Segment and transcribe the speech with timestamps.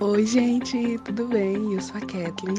[0.00, 1.74] Oi, gente, tudo bem?
[1.74, 2.56] Eu sou a Kathleen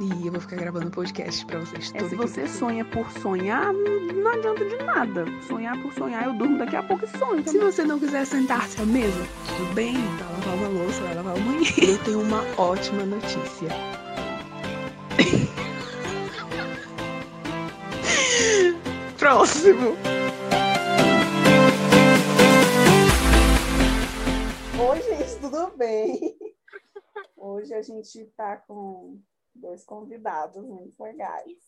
[0.00, 2.14] e eu vou ficar gravando podcast pra vocês É, se aqui.
[2.16, 5.24] você sonha por sonhar, não adianta de nada.
[5.46, 7.48] Sonhar por sonhar, eu durmo daqui a pouco e sonho.
[7.48, 11.36] Se você não quiser sentar-se à mesa, tudo bem, vai lavar uma louça, vai lavar
[11.36, 11.82] o banheiro.
[11.82, 13.68] Eu tenho uma ótima notícia.
[19.18, 19.96] Próximo.
[24.78, 26.34] Oi, gente, tudo bem?
[27.62, 29.22] Hoje a gente tá com
[29.54, 31.58] dois convidados muito legais.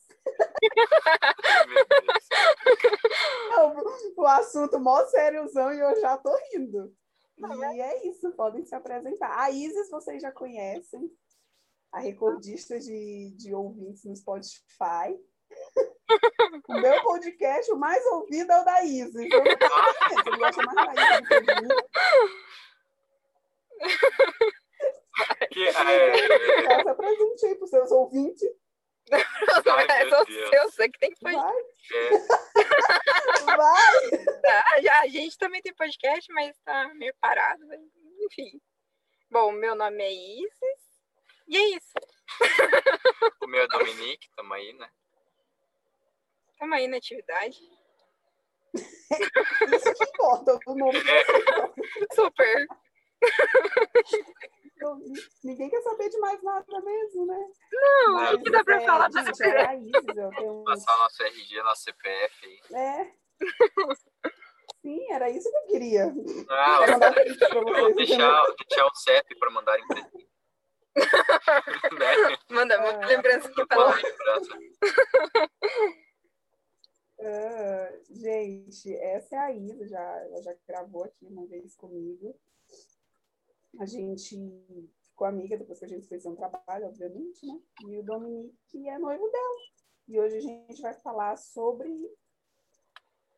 [4.16, 6.92] O, o assunto mó sériozão e eu já tô rindo.
[7.38, 9.38] E é isso, podem se apresentar.
[9.38, 11.08] A Isis vocês já conhecem,
[11.92, 15.16] a recordista de, de ouvintes no Spotify.
[16.68, 19.14] O meu podcast, o mais ouvido é o da Isis.
[19.14, 19.44] Eu
[20.30, 21.84] não gosto mais da Isis
[25.50, 28.50] que é, se apresente aí para os seus ouvintes.
[29.10, 30.52] Ai, é só Deus.
[30.52, 32.10] eu sei que tem que Vai, é,
[33.44, 34.10] vai.
[34.82, 37.66] Já, a gente também tem podcast, mas tá meio parado.
[37.66, 37.80] mas,
[38.20, 38.60] Enfim.
[39.30, 40.84] Bom, meu nome é Isis.
[41.48, 41.92] E é isso.
[43.42, 44.90] o meu é Dominique, tamo aí, né?
[46.58, 47.58] Tamo aí na atividade.
[48.74, 52.66] Isso que importa, o nome do Super.
[55.04, 57.46] Eu- Ninguém quer saber de mais nada mesmo, né?
[57.72, 59.56] Não, Mas, o que dá pra é, falar gente, saber?
[59.56, 60.64] é eu tenho.
[60.64, 62.60] Passar nosso RG, nosso CPF aí.
[62.80, 63.12] É.
[64.82, 66.14] Sim, era isso que eu queria.
[66.50, 67.14] Ah, Quero mandar
[67.52, 67.96] vou vocês.
[67.96, 70.28] deixar, deixar o CEP pra mandar em presente.
[71.98, 72.38] né?
[72.50, 73.06] Manda uma Ah.
[73.06, 73.96] lembrança aqui pra Boa lá.
[73.96, 74.58] lembrança.
[77.20, 82.38] Ah, gente, essa é a Isa, já, ela já gravou aqui uma vez comigo.
[83.78, 84.36] A gente
[85.02, 87.60] ficou amiga depois que a gente fez um trabalho, obviamente, né?
[87.86, 89.58] E o Dominique é noivo dela.
[90.06, 91.88] E hoje a gente vai falar sobre,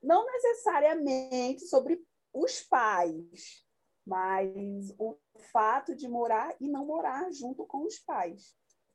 [0.03, 3.65] não necessariamente sobre os pais,
[4.05, 5.17] mas o
[5.53, 8.55] fato de morar e não morar junto com os pais.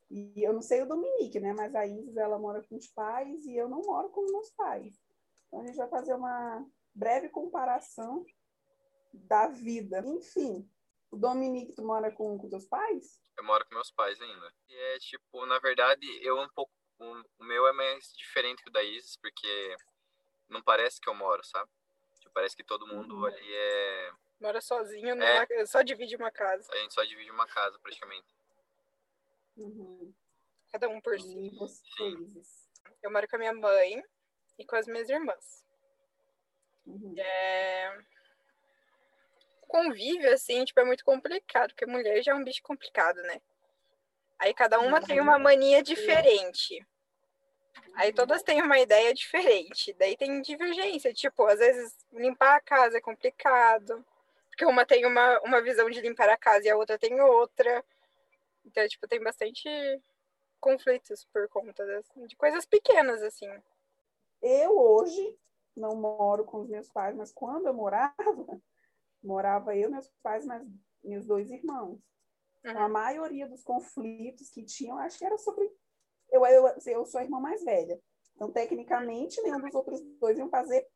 [0.10, 1.54] E eu não sei o Dominique, né?
[1.54, 4.50] Mas a Isis, ela mora com os pais e eu não moro com os meus
[4.52, 5.00] pais.
[5.48, 8.26] Então a gente vai fazer uma breve comparação
[9.14, 10.04] da vida.
[10.06, 10.70] Enfim,
[11.12, 13.22] o Dominique, tu mora com, com teus pais?
[13.38, 14.54] Eu moro com meus pais ainda.
[14.70, 16.72] E é tipo, na verdade, eu um pouco.
[17.00, 19.76] O, o meu é mais diferente que o da Isis, porque
[20.48, 21.70] não parece que eu moro, sabe?
[22.20, 23.26] Tipo, parece que todo mundo Uhum.
[23.26, 24.12] ali é.
[24.40, 25.16] Mora sozinho, É.
[25.16, 26.68] numa- só divide uma casa.
[26.72, 28.28] A gente só divide uma casa praticamente.
[29.58, 30.14] Uhum.
[30.72, 31.50] Cada um por si.
[31.58, 32.70] Você, Isis?
[33.04, 34.04] Eu moro com a minha mãe
[34.60, 35.66] e com as minhas irmãs.
[36.86, 37.16] Uhum.
[37.18, 38.00] É...
[39.72, 43.42] Convívio, assim, tipo, é muito complicado, porque mulher já é um bicho complicado, né?
[44.38, 46.86] Aí cada uma tem uma mania diferente.
[47.94, 49.94] Aí todas têm uma ideia diferente.
[49.94, 51.14] Daí tem divergência.
[51.14, 54.06] Tipo, às vezes limpar a casa é complicado.
[54.50, 57.82] Porque uma tem uma, uma visão de limpar a casa e a outra tem outra.
[58.66, 59.70] Então, tipo, tem bastante
[60.60, 63.50] conflitos por conta das, de coisas pequenas, assim.
[64.42, 65.34] Eu hoje
[65.78, 68.62] não moro com os meus pais, mas quando eu morava,
[69.24, 70.66] morava eu, meus pais, mas
[71.04, 72.00] meus dois irmãos.
[72.64, 75.70] Então, a maioria dos conflitos que tinham, acho que era sobre.
[76.30, 78.00] Eu, eu, eu sou a irmã mais velha.
[78.36, 80.88] Então, tecnicamente, nenhum dos outros dois iam fazer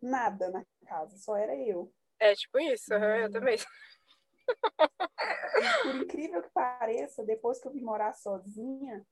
[0.00, 1.92] nada na casa, só era eu.
[2.18, 3.56] É tipo isso, aham, eu também.
[5.82, 9.06] Por incrível que pareça, depois que eu vim morar sozinha,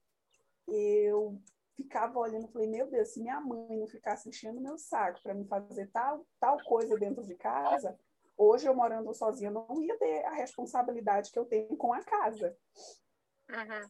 [0.67, 1.41] eu
[1.77, 5.35] ficava olhando e falei, meu Deus, se minha mãe não ficasse enchendo meu saco para
[5.35, 7.99] me fazer tal, tal coisa dentro de casa,
[8.41, 12.57] hoje eu morando sozinha, não ia ter a responsabilidade que eu tenho com a casa.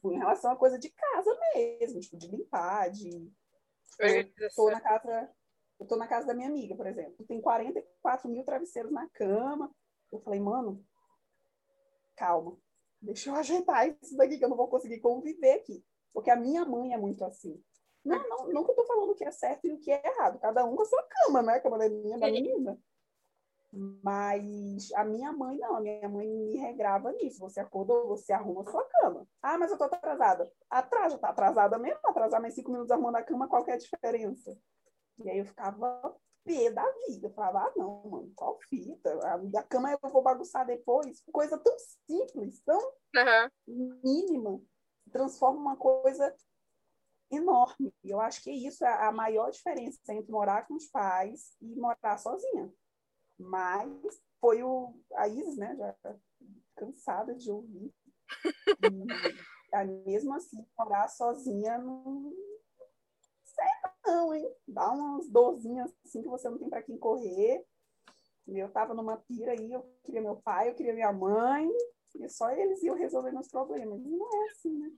[0.03, 0.12] Uhum.
[0.12, 3.33] Em relação a coisa de casa mesmo, tipo, de limpar, de.
[4.00, 5.31] Eu tô na casa.
[5.78, 7.25] Eu tô na casa da minha amiga, por exemplo.
[7.27, 9.75] Tem 44 mil travesseiros na cama.
[10.12, 10.84] Eu falei, mano,
[12.17, 12.59] calma.
[13.00, 15.82] Deixa eu ajeitar isso daqui, que eu não vou conseguir conviver aqui.
[16.12, 17.62] Porque a minha mãe é muito assim.
[18.05, 20.02] Não, não, não que eu tô falando o que é certo e o que é
[20.05, 20.38] errado.
[20.38, 21.55] Cada um com a sua cama, né?
[21.55, 22.79] A cama da minha, da menina.
[23.72, 27.38] Mas a minha mãe não, a minha mãe me regrava nisso.
[27.40, 29.26] Você acordou, você arruma a sua cama.
[29.40, 30.50] Ah, mas eu tô atrasada.
[30.69, 32.00] Atrasa, tá atrasada mesmo?
[32.05, 34.58] Atrasar mais cinco minutos arrumando a cama, qual que é a diferença?
[35.22, 37.28] E aí eu ficava pé da vida.
[37.28, 39.12] Eu falava, ah, não, mano, qual fita?
[39.25, 41.23] A, a cama eu vou bagunçar depois.
[41.32, 41.76] Coisa tão
[42.08, 43.50] simples, tão Aham.
[43.69, 44.61] mínima,
[45.12, 46.34] transforma uma coisa
[47.31, 47.94] enorme.
[48.02, 51.76] E eu acho que isso é a maior diferença entre morar com os pais e
[51.76, 52.73] morar sozinha.
[53.40, 55.96] Mas foi o a Isis, né, já
[56.76, 57.92] cansada de ouvir.
[58.82, 62.32] E, mesmo assim, morar sozinha não
[63.44, 63.64] sei
[64.04, 64.54] não, hein?
[64.66, 67.64] Dá umas dorzinhas assim que você não tem para quem correr.
[68.46, 71.70] Eu tava numa pira aí, eu queria meu pai, eu queria minha mãe,
[72.16, 74.00] e só eles iam resolver meus problemas.
[74.00, 74.90] E não é assim, né?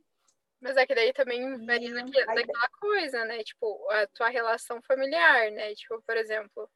[0.61, 3.43] Mas é que daí também varia daquela, daquela coisa, né?
[3.43, 5.75] Tipo, a tua relação familiar, né?
[5.75, 6.71] Tipo, por exemplo,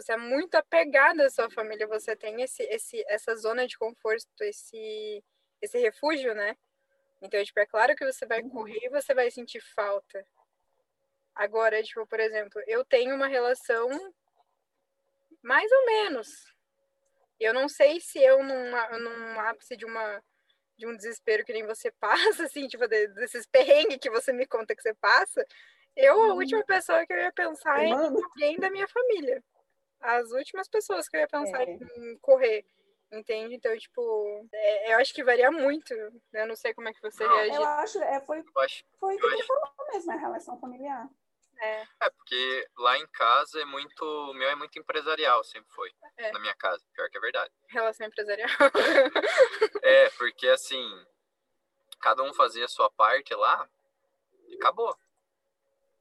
[0.00, 4.42] você é muito apegada à sua família, você tem esse, esse, essa zona de conforto,
[4.42, 5.24] esse,
[5.60, 6.56] esse refúgio, né?
[7.20, 10.24] Então, tipo, é claro que você vai correr e você vai sentir falta.
[11.34, 13.88] Agora, tipo, por exemplo, eu tenho uma relação
[15.42, 16.28] mais ou menos.
[17.40, 20.22] Eu não sei se eu, num, num ápice de uma
[20.76, 24.76] de um desespero que nem você passa, assim, tipo, desses perrengues que você me conta
[24.76, 25.44] que você passa,
[25.96, 26.36] eu, a uhum.
[26.36, 29.42] última pessoa que eu ia pensar é alguém da minha família
[30.00, 31.72] as últimas pessoas que eu ia pensar é.
[31.72, 32.64] em correr.
[33.10, 33.54] Entende?
[33.54, 35.94] Então, tipo, é, eu acho que varia muito.
[35.94, 36.42] Né?
[36.42, 37.54] Eu não sei como é que você não, reagiu.
[37.54, 38.44] Eu acho, é, foi,
[38.98, 41.08] foi o que você falou mesmo, a relação familiar.
[41.60, 41.82] É.
[41.82, 44.02] é, porque lá em casa é muito.
[44.02, 45.90] O meu é muito empresarial, sempre foi.
[46.18, 46.30] É.
[46.32, 47.52] Na minha casa, pior que é verdade.
[47.68, 48.48] Relação empresarial.
[49.82, 50.86] é, porque assim,
[52.00, 53.68] cada um fazia a sua parte lá
[54.48, 54.96] e acabou.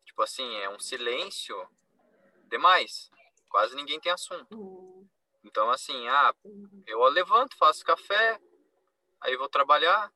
[0.06, 1.58] Tipo assim, é um silêncio
[2.50, 3.10] demais
[3.50, 4.56] quase ninguém tem assunto.
[4.56, 5.08] Uhum.
[5.44, 6.84] Então, assim, ah, uhum.
[6.86, 8.40] eu levanto, faço café,
[9.22, 10.12] aí vou trabalhar.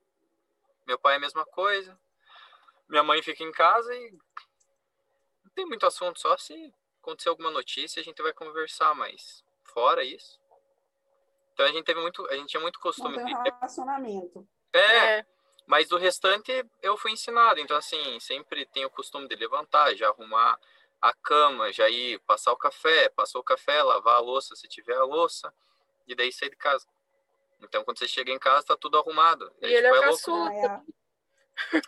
[0.85, 1.97] Meu pai é a mesma coisa.
[2.89, 4.11] Minha mãe fica em casa e
[5.43, 10.03] não tem muito assunto, só se acontecer alguma notícia a gente vai conversar, mas fora
[10.03, 10.39] isso.
[11.53, 14.47] Então a gente teve muito, a gente tinha muito costume não tem um relacionamento.
[14.73, 15.25] É, é,
[15.67, 20.09] mas do restante eu fui ensinado, então assim, sempre tenho o costume de levantar, já
[20.09, 20.59] arrumar
[21.01, 24.95] a cama, já ir passar o café, passou o café, lavar a louça se tiver
[24.95, 25.53] a louça,
[26.07, 26.86] e daí sair de casa.
[27.62, 29.51] Então, quando você chega em casa, tá tudo arrumado.
[29.62, 30.50] E, e ele é, é caçula.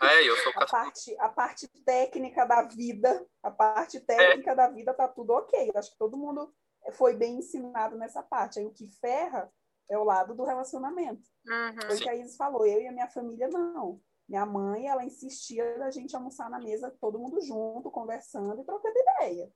[0.02, 4.56] É, eu sou a parte, a parte técnica da vida, a parte técnica é.
[4.56, 5.72] da vida tá tudo ok.
[5.74, 6.54] Eu acho que todo mundo
[6.92, 8.60] foi bem ensinado nessa parte.
[8.60, 9.52] Aí o que ferra
[9.90, 11.24] é o lado do relacionamento.
[11.48, 11.82] Uhum.
[11.88, 12.66] Foi o que a Isis falou.
[12.68, 14.00] Eu e a minha família, não.
[14.28, 18.98] Minha mãe, ela insistia da gente almoçar na mesa, todo mundo junto, conversando e trocando
[18.98, 19.52] ideia.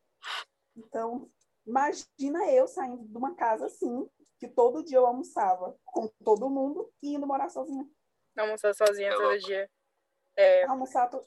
[0.75, 1.29] Então,
[1.65, 4.09] imagina eu saindo de uma casa assim,
[4.39, 7.87] que todo dia eu almoçava com todo mundo e indo morar sozinha.
[8.37, 9.69] Almoçar sozinha todo dia.
[10.35, 10.65] É...
[10.65, 11.09] Almoçar.
[11.09, 11.25] To...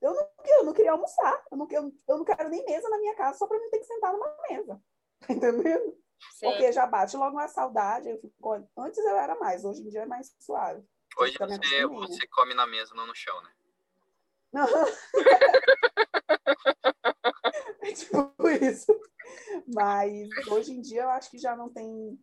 [0.00, 1.44] Eu, não, eu não queria almoçar.
[1.50, 3.78] Eu não, eu, eu não quero nem mesa na minha casa só para mim ter
[3.78, 4.80] que sentar numa mesa.
[5.28, 5.98] Entendeu?
[6.32, 6.46] Sim.
[6.46, 8.08] Porque já bate logo uma saudade.
[8.08, 8.66] Eu fico...
[8.78, 10.82] Antes eu era mais, hoje em dia é mais suave.
[11.16, 13.50] Hoje você, você come na mesa, não no chão, né?
[17.82, 18.98] é tipo isso.
[19.66, 22.18] Mas hoje em dia eu acho que já não tem.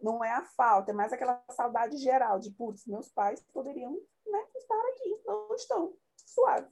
[0.00, 3.92] Não é a falta, é mais aquela saudade geral de, putz, meus pais poderiam
[4.26, 5.96] né, estar aqui, não estão.
[6.16, 6.68] Suave.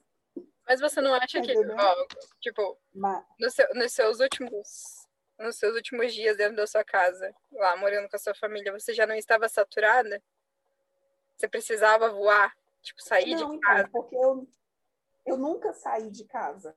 [0.66, 2.06] Mas você não acha que, ó,
[2.40, 3.24] tipo, Mas...
[3.38, 5.04] no seu, nos seus últimos
[5.38, 8.94] nos seus últimos dias dentro da sua casa, lá morando com a sua família, você
[8.94, 10.22] já não estava saturada?
[11.36, 12.52] Você precisava voar,
[12.82, 13.88] tipo, sair não, de então, casa?
[13.88, 14.48] Então, porque eu,
[15.26, 16.74] eu nunca saí de casa.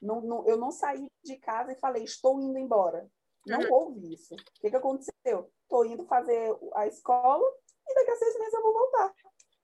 [0.00, 3.08] Não, não, eu não saí de casa e falei, estou indo embora.
[3.46, 3.72] Não uhum.
[3.72, 4.34] houve isso.
[4.34, 5.50] O que, que aconteceu?
[5.62, 7.44] Estou indo fazer a escola
[7.88, 9.14] e daqui a seis meses eu vou voltar.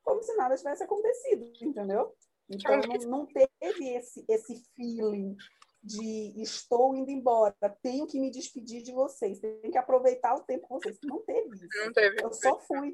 [0.02, 2.14] Como se nada tivesse acontecido, entendeu?
[2.48, 5.36] Então, não, não teve esse, esse feeling
[5.82, 10.66] de estou indo embora, tenho que me despedir de vocês, tenho que aproveitar o tempo
[10.66, 10.98] com vocês.
[11.02, 11.66] Não teve isso.
[11.84, 12.22] Não teve.
[12.22, 12.92] Eu só fui.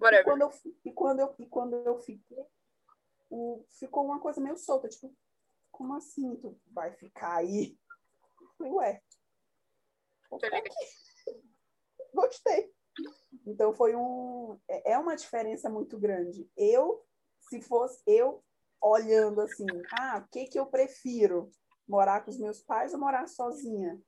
[0.00, 0.22] Whatever.
[0.22, 0.50] E quando eu,
[0.84, 2.46] e quando eu, e quando eu fiquei,
[3.28, 5.14] o, ficou uma coisa meio solta, tipo,
[5.70, 7.78] como assim tu vai ficar aí?
[8.40, 9.02] Eu falei, ué,
[12.14, 12.72] Gostei.
[13.46, 14.58] Então foi um.
[14.68, 16.48] É, é uma diferença muito grande.
[16.56, 17.04] Eu,
[17.40, 18.44] se fosse eu
[18.80, 19.66] olhando assim,
[19.98, 21.50] ah, o que, que eu prefiro?
[21.86, 24.00] Morar com os meus pais ou morar sozinha?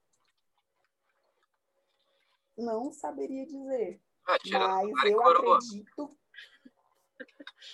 [2.56, 4.00] Não saberia dizer.
[4.26, 4.38] Ah,
[4.84, 6.18] Mas eu acredito.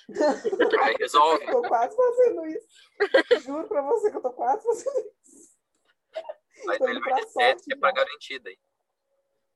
[0.83, 1.47] Aí resolve.
[1.47, 2.69] tô quase fazendo isso.
[3.41, 5.59] Juro pra você que eu tô quase fazendo isso.
[6.65, 8.59] Mas ele vai dizer que é pra garantida aí.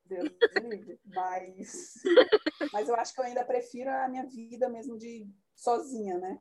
[0.05, 0.29] Deus
[0.63, 0.99] livre.
[1.05, 1.93] Mas,
[2.73, 6.39] mas eu acho que eu ainda prefiro a minha vida mesmo de sozinha, né?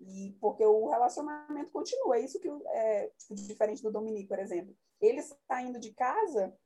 [0.00, 2.16] E porque o relacionamento continua.
[2.16, 4.76] É isso que é tipo, diferente do Dominique, por exemplo.
[5.00, 6.56] Ele saindo de casa,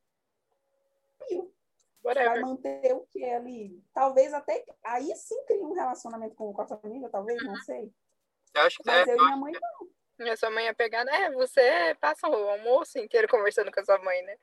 [2.06, 2.32] Whatever.
[2.32, 3.82] vai manter o que é ali.
[3.92, 7.92] Talvez até aí sim cria um relacionamento com, com a família, talvez, não sei.
[8.54, 9.88] Eu acho que Mas é, eu e minha mãe não.
[10.18, 13.98] Minha sua mãe é pegada, é, você passa o almoço inteiro conversando com a sua
[13.98, 14.36] mãe, né?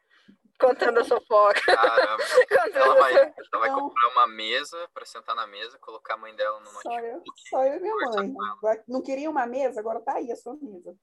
[0.60, 1.62] Contando a fofoca.
[1.66, 2.24] Caramba.
[2.48, 6.36] Contando Ela vai, ela vai comprar uma mesa pra sentar na mesa, colocar a mãe
[6.36, 7.28] dela no Só notebook.
[7.28, 8.34] eu, só eu e minha mãe.
[8.52, 10.96] Agora, Não queria uma mesa, agora tá aí a sua mesa.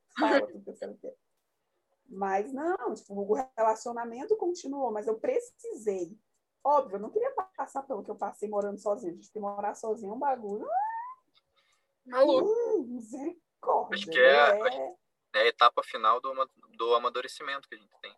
[2.09, 6.17] Mas não, tipo, o relacionamento continuou, mas eu precisei.
[6.62, 9.12] Óbvio, eu não queria passar pelo que eu passei morando sozinha.
[9.12, 10.67] Gente, porque morar sozinha é um bagulho.
[12.07, 12.50] Maluco.
[12.50, 13.95] Hum, misericórdia.
[13.95, 14.97] Acho que é- né?
[15.33, 16.33] É a etapa final do,
[16.76, 18.12] do amadurecimento que a gente tem.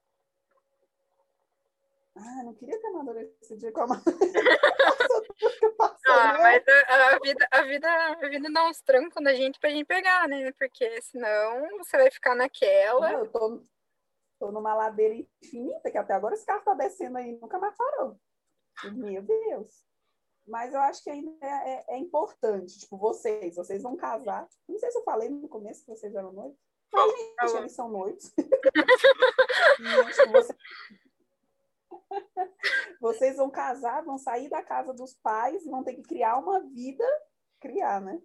[2.14, 3.86] Ah, não queria ter amadurecido com a
[5.76, 6.38] Passou que Ah, né?
[6.42, 9.86] mas a, a vida, a, vida, a vida dá uns trancos na gente pra gente
[9.86, 10.52] pegar, né?
[10.52, 13.12] Porque senão você vai ficar naquela.
[13.12, 13.62] Não, eu tô,
[14.38, 18.18] tô numa ladeira infinita, que até agora esse carro tá descendo aí, nunca mais parou.
[18.92, 19.84] Meu Deus.
[20.46, 24.48] Mas eu acho que ainda é, é- é importante, tipo, vocês, vocês vão casar.
[24.68, 26.58] Não sei se eu falei no começo que vocês eram noivos.
[26.92, 28.32] Mas, gente, eles são noivos.
[29.80, 30.54] E, tipo, você-
[33.00, 36.60] Vocês vão casar, vão sair da casa dos pais e vão ter que criar uma
[36.60, 37.04] vida,
[37.60, 38.20] criar, né?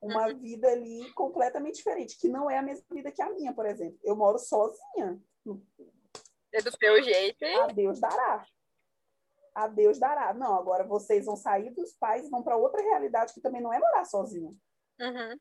[0.00, 3.66] Uma vida ali completamente diferente, que não é a mesma vida que a minha, por
[3.66, 3.98] exemplo.
[4.02, 5.20] Eu moro sozinha.
[6.52, 7.42] É do teu jeito.
[7.44, 8.44] e- A Deus dará.
[9.58, 10.32] A Deus dará.
[10.32, 13.72] Não, agora vocês vão sair dos pais e vão para outra realidade que também não
[13.72, 14.56] é morar sozinho.
[15.00, 15.36] Uhum.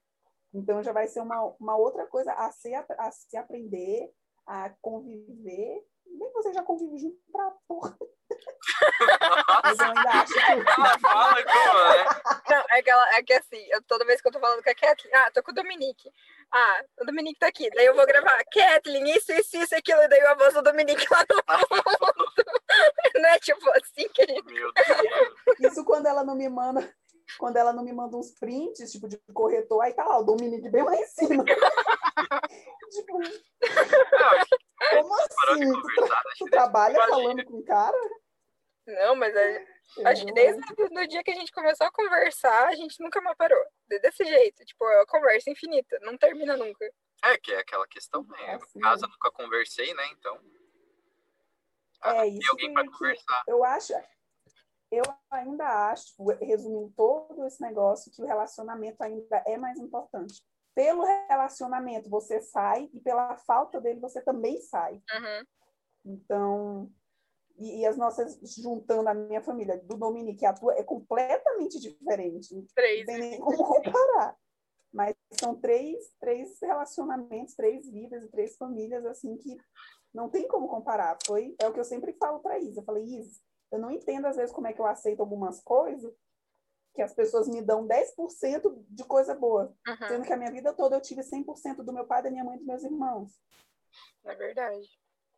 [0.56, 4.12] Então já vai ser uma, uma outra coisa a se, a se aprender,
[4.44, 5.86] a conviver.
[6.04, 7.96] Bem que você já convive junto pra porra.
[9.64, 10.40] Mas eu ainda acho que.
[10.40, 12.06] Ela fala como, né?
[12.50, 14.70] Não, é que, ela, é que assim, eu, toda vez que eu tô falando com
[14.72, 16.10] a Kathleen, ah, tô com o Dominique.
[16.52, 17.70] Ah, o Dominique tá aqui.
[17.70, 21.06] Daí eu vou gravar, Kathleen, isso, isso, isso, aquilo, e daí a voz do Dominique
[21.12, 21.36] lá no
[21.68, 22.58] fundo.
[23.22, 24.44] Não é tipo assim que a gente.
[24.54, 25.72] Meu Deus.
[25.72, 26.94] Isso quando ela não me manda.
[27.38, 30.70] Quando ela não me manda uns prints, tipo, de corretor, aí tá lá, o Dominique
[30.70, 31.44] bem lá em cima.
[32.90, 35.72] tipo, Não, como assim?
[35.74, 37.16] Tu, tra- tu trabalha Imagina.
[37.18, 37.98] falando com o cara?
[38.88, 39.66] Não, mas é-
[40.06, 43.36] acho que desde o dia que a gente começou a conversar, a gente nunca mais
[43.36, 43.62] parou.
[43.90, 46.90] De- Desse jeito, tipo, é uma conversa infinita, não termina nunca.
[47.26, 48.38] É, que é aquela questão, né?
[48.40, 50.08] É Em assim casa nunca conversei, né?
[50.14, 50.40] Então.
[52.02, 53.44] Ah, É tem isso alguém conversar.
[53.48, 53.94] Eu acho,
[54.92, 60.42] eu ainda acho, resumindo todo esse negócio, que o relacionamento ainda é mais importante.
[60.74, 64.94] Pelo relacionamento você sai e pela falta dele você também sai.
[64.94, 65.46] Uhum.
[66.06, 66.92] Então,
[67.58, 71.80] e, e as nossas, juntando a minha família, do Dominique e a tua, é completamente
[71.80, 72.56] diferente.
[72.56, 73.06] Não Três.
[73.06, 74.38] tem nem como comparar.
[74.94, 79.58] Mas são três, três relacionamentos, três vidas e três famílias, assim, que
[80.18, 81.16] não tem como comparar.
[81.28, 82.82] Foi, é o que eu sempre falo para Isa.
[82.82, 83.40] Eu falei, Isa,
[83.72, 86.12] eu não entendo às vezes como é que eu aceito algumas coisas
[86.96, 90.08] que as pessoas me dão 10% de coisa boa, Uhum.
[90.08, 92.56] sendo que a minha vida toda eu tive 100% do meu pai, da minha mãe
[92.56, 93.40] e dos meus irmãos.
[94.26, 94.90] É verdade.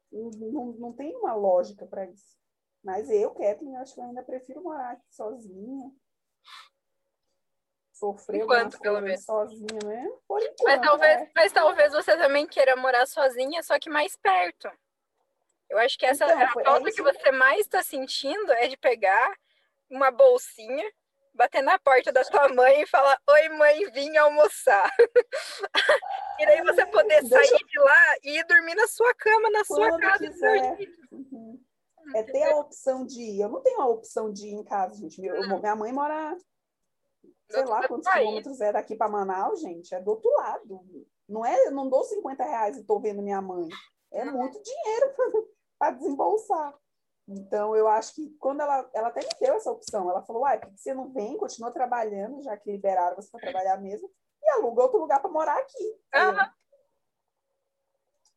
[0.09, 2.39] Não, não, não tem uma lógica para isso.
[2.81, 5.91] Mas eu, Kathleen, acho que eu ainda prefiro morar aqui sozinha.
[7.99, 10.09] Sofrer Enquanto, pelo coisas sozinha, né?
[10.27, 11.31] Por enquanto, Mas talvez, é.
[11.35, 14.71] mas talvez você também queira morar sozinha, só que mais perto.
[15.69, 18.67] Eu acho que essa Então, a é falta isso que você mais está sentindo é
[18.67, 19.35] de pegar
[19.89, 20.89] uma bolsinha,
[21.33, 24.89] bater na porta da sua mãe e falar: Oi, mãe, vim almoçar.
[26.39, 29.63] e daí você poder Deixa sair de lá e ir dormir na sua cama, na
[29.65, 30.25] sua Quando casa.
[31.11, 31.61] Uhum.
[32.15, 33.41] É ter a opção de ir.
[33.41, 35.21] Eu não tenho a opção de ir em casa, gente.
[35.21, 36.35] Meu- eu- minha mãe mora,
[37.51, 38.19] sei lá lado quantos país.
[38.25, 39.93] quilômetros é daqui para Manaus, gente.
[39.93, 40.81] É do outro lado.
[41.27, 43.67] Não é, eu não dou 50 reais e estou vendo minha mãe.
[44.11, 44.31] É Uhum.
[44.33, 45.13] muito dinheiro
[45.79, 46.73] para desembolsar.
[47.27, 50.59] Então, eu acho que quando ela, ela até me deu essa opção, ela falou: uai,
[50.59, 54.09] por que você não vem, continua trabalhando, já que liberaram você para trabalhar mesmo,
[54.41, 55.95] e aluga outro lugar para morar aqui.
[56.15, 56.51] Aham.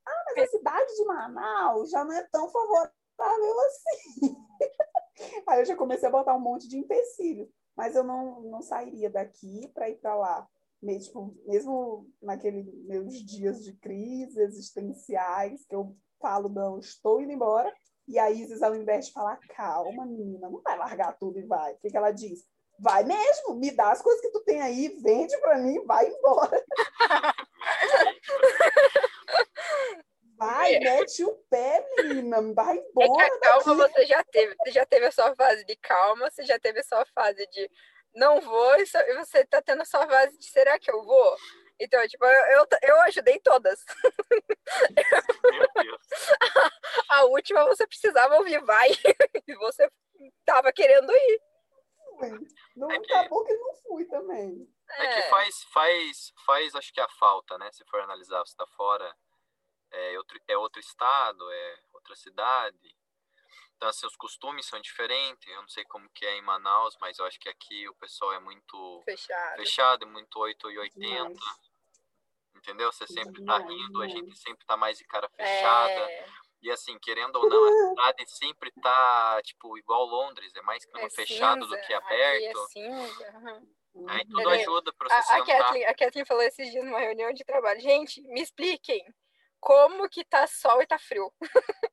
[0.06, 4.36] ah, mas a cidade de Manaus já não é tão favorável assim.
[5.48, 7.50] Aí eu já comecei a botar um monte de empecilho.
[7.76, 10.48] Mas eu não, não sairia daqui para ir para lá.
[10.82, 17.32] Mesmo, tipo, mesmo naqueles meus dias de crise existenciais, que eu falo, não, estou indo
[17.32, 17.72] embora.
[18.08, 21.72] E a Isis, ao invés de falar, calma, menina, não vai largar tudo e vai.
[21.74, 22.44] O que, que ela diz?
[22.78, 26.64] Vai mesmo, me dá as coisas que tu tem aí, vende para mim, vai embora.
[30.46, 33.26] Vai, mete o pé, menina, vai É que embora.
[33.26, 33.94] a calma daqui.
[33.94, 34.54] você já teve.
[34.56, 37.70] Você já teve a sua fase de calma, você já teve a sua fase de
[38.14, 38.84] não vou, e
[39.16, 41.36] você tá tendo a sua fase de será que eu vou?
[41.80, 43.82] Então, tipo, eu, eu, eu ajudei todas.
[45.50, 46.02] Meu Deus.
[47.08, 48.90] A última você precisava ouvir vai,
[49.48, 49.90] e você
[50.44, 51.40] tava querendo ir.
[52.76, 54.68] Não É que- acabou que não fui também.
[54.98, 57.70] É que faz, faz, faz, acho que a falta, né?
[57.72, 59.10] Se for analisar, você tá fora,
[59.92, 62.96] é outro, é outro estado, é outra cidade.
[63.76, 65.46] Então, assim, os costumes são diferentes.
[65.52, 68.32] Eu não sei como que é em Manaus, mas eu acho que aqui o pessoal
[68.32, 69.56] é muito Fechado.
[69.56, 71.08] fechado, é muito 8 e 80.
[71.08, 71.38] Demais.
[72.56, 72.92] Entendeu?
[72.92, 75.90] Você sempre tá rindo, a gente sempre tá mais de cara fechada.
[75.92, 76.26] É,
[76.62, 81.06] E assim, querendo ou não, a cidade sempre tá, tipo, igual Londres, é mais clima
[81.08, 82.60] é fechado cinza, do que aqui aberto.
[82.60, 83.28] é cinza.
[83.30, 83.66] aham.
[84.08, 85.44] Aí tudo ajuda pra você A, a.
[85.44, 87.80] Kathleen, a Kathleen falou esses dias numa reunião de trabalho.
[87.80, 89.04] Gente, me expliquem
[89.62, 91.32] como que tá sol e tá frio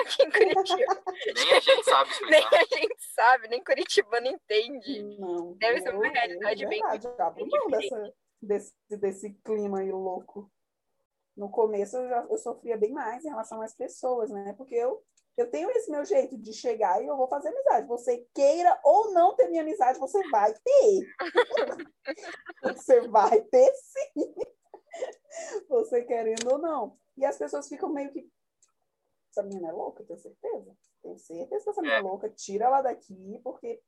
[0.00, 1.02] aqui em Curitiba.
[1.34, 2.60] Nem a gente sabe nem explicar.
[2.60, 5.02] a gente sabe, nem Curitibano entende.
[5.18, 5.54] Não.
[5.54, 10.48] Deve ser uma realidade eu, bem- abro bem mão dessa, desse, desse clima aí louco.
[11.36, 14.54] No começo eu, já, eu sofria bem mais em relação às pessoas, né?
[14.56, 15.02] Porque eu,
[15.36, 17.88] eu tenho esse meu jeito de chegar e eu vou fazer amizade.
[17.88, 21.14] Você queira ou não ter minha amizade, você vai ter.
[22.62, 24.34] você vai ter sim.
[25.68, 26.96] Você querendo ou não.
[27.18, 28.26] E as pessoas ficam meio que.
[29.30, 30.76] Essa menina é louca, tenho certeza.
[31.02, 32.02] Tenho certeza que essa menina é É.
[32.02, 32.28] louca.
[32.30, 33.80] Tira ela daqui, porque.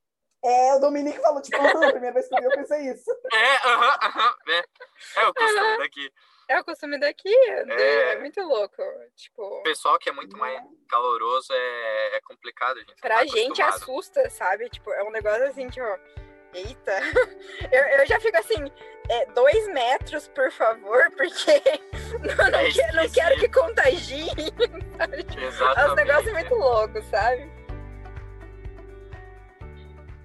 [0.43, 3.05] É, o Dominique falou, tipo, "Ah, a primeira vez que eu vi, eu pensei isso.
[3.33, 4.63] É, aham, aham, é.
[5.21, 6.11] É o costume daqui.
[6.49, 8.19] É o costume daqui, é, É.
[8.19, 8.81] muito louco.
[9.15, 10.59] Tipo, O pessoal que é muito mais
[10.89, 12.95] caloroso é, é complicado, gente.
[12.99, 13.73] pra tá gente acostumado.
[13.75, 14.67] assusta, sabe?
[14.69, 15.85] Tipo, é um negócio assim, tipo,
[16.53, 16.91] eita.
[17.71, 18.71] Eu, eu já fico assim,
[19.09, 21.61] é, dois metros, por favor, porque
[22.19, 24.27] não, não, É quero, não quero que contagie.
[24.97, 25.23] sabe?
[25.23, 25.95] Tipo, É um Exatamente.
[25.95, 27.51] negócio muito louco, sabe?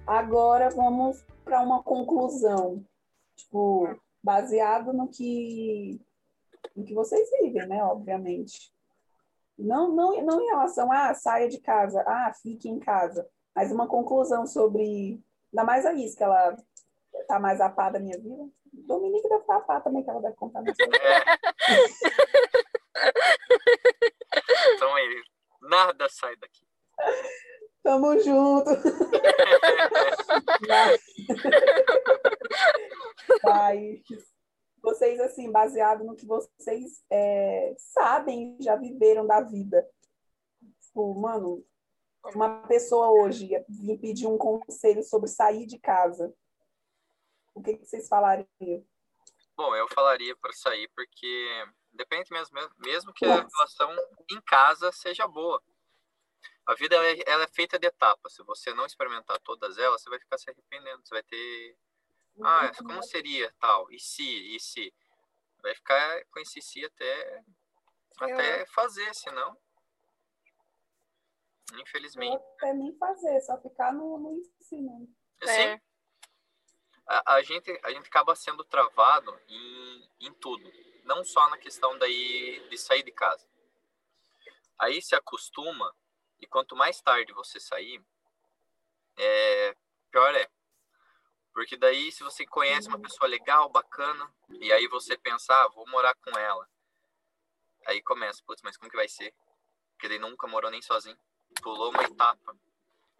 [0.05, 2.83] Agora vamos para uma conclusão.
[3.35, 6.01] Tipo, baseado no que,
[6.75, 7.83] no que vocês vivem, né?
[7.83, 8.73] Obviamente.
[9.57, 13.71] Não, não, não em relação a ah, saia de casa, ah, fique em casa, mas
[13.71, 15.19] uma conclusão sobre.
[15.57, 16.55] Ainda mais a Is, que ela
[17.27, 18.47] tá mais a pá da minha vida.
[18.71, 21.01] Dominique deve estar a pá também, que ela deve contar mais coisas.
[24.75, 25.23] Então aí,
[25.61, 26.67] nada sai daqui.
[27.81, 28.69] Tamo junto.
[33.43, 33.99] Mas
[34.83, 39.89] vocês, assim, baseado no que vocês é, sabem, já viveram da vida.
[40.81, 41.65] Tipo, mano,
[42.33, 46.33] uma pessoa hoje ia vir pedir um conselho sobre sair de casa.
[47.53, 48.47] O que, que vocês falariam?
[49.55, 53.95] Bom, eu falaria para sair porque depende mesmo, mesmo que a relação
[54.31, 55.61] em casa seja boa.
[56.65, 58.33] A vida ela é, ela é feita de etapas.
[58.33, 61.01] Se você não experimentar todas elas, você vai ficar se arrependendo.
[61.03, 61.77] Você vai ter,
[62.43, 63.91] ah, como seria tal?
[63.91, 64.93] E se, e se?
[65.63, 67.43] Vai ficar com esse se até
[68.19, 69.57] até fazer, senão
[71.73, 72.35] Infelizmente.
[72.55, 75.07] até nem fazer, só ficar no, no ensino.
[75.41, 75.81] Assim, É.
[77.05, 80.71] a, a gente a gente acaba sendo travado em, em tudo,
[81.03, 83.47] não só na questão daí de sair de casa.
[84.79, 85.93] Aí se acostuma
[86.39, 88.03] e quanto mais tarde você sair,
[89.17, 89.75] é,
[90.11, 90.49] pior é.
[91.53, 95.87] Porque daí se você conhece uma pessoa legal, bacana, e aí você pensa, ah, vou
[95.89, 96.69] morar com ela.
[97.87, 99.33] Aí começa, putz, mas como que vai ser?
[99.91, 101.17] Porque ele nunca morou nem sozinho.
[101.61, 102.55] Pulou uma etapa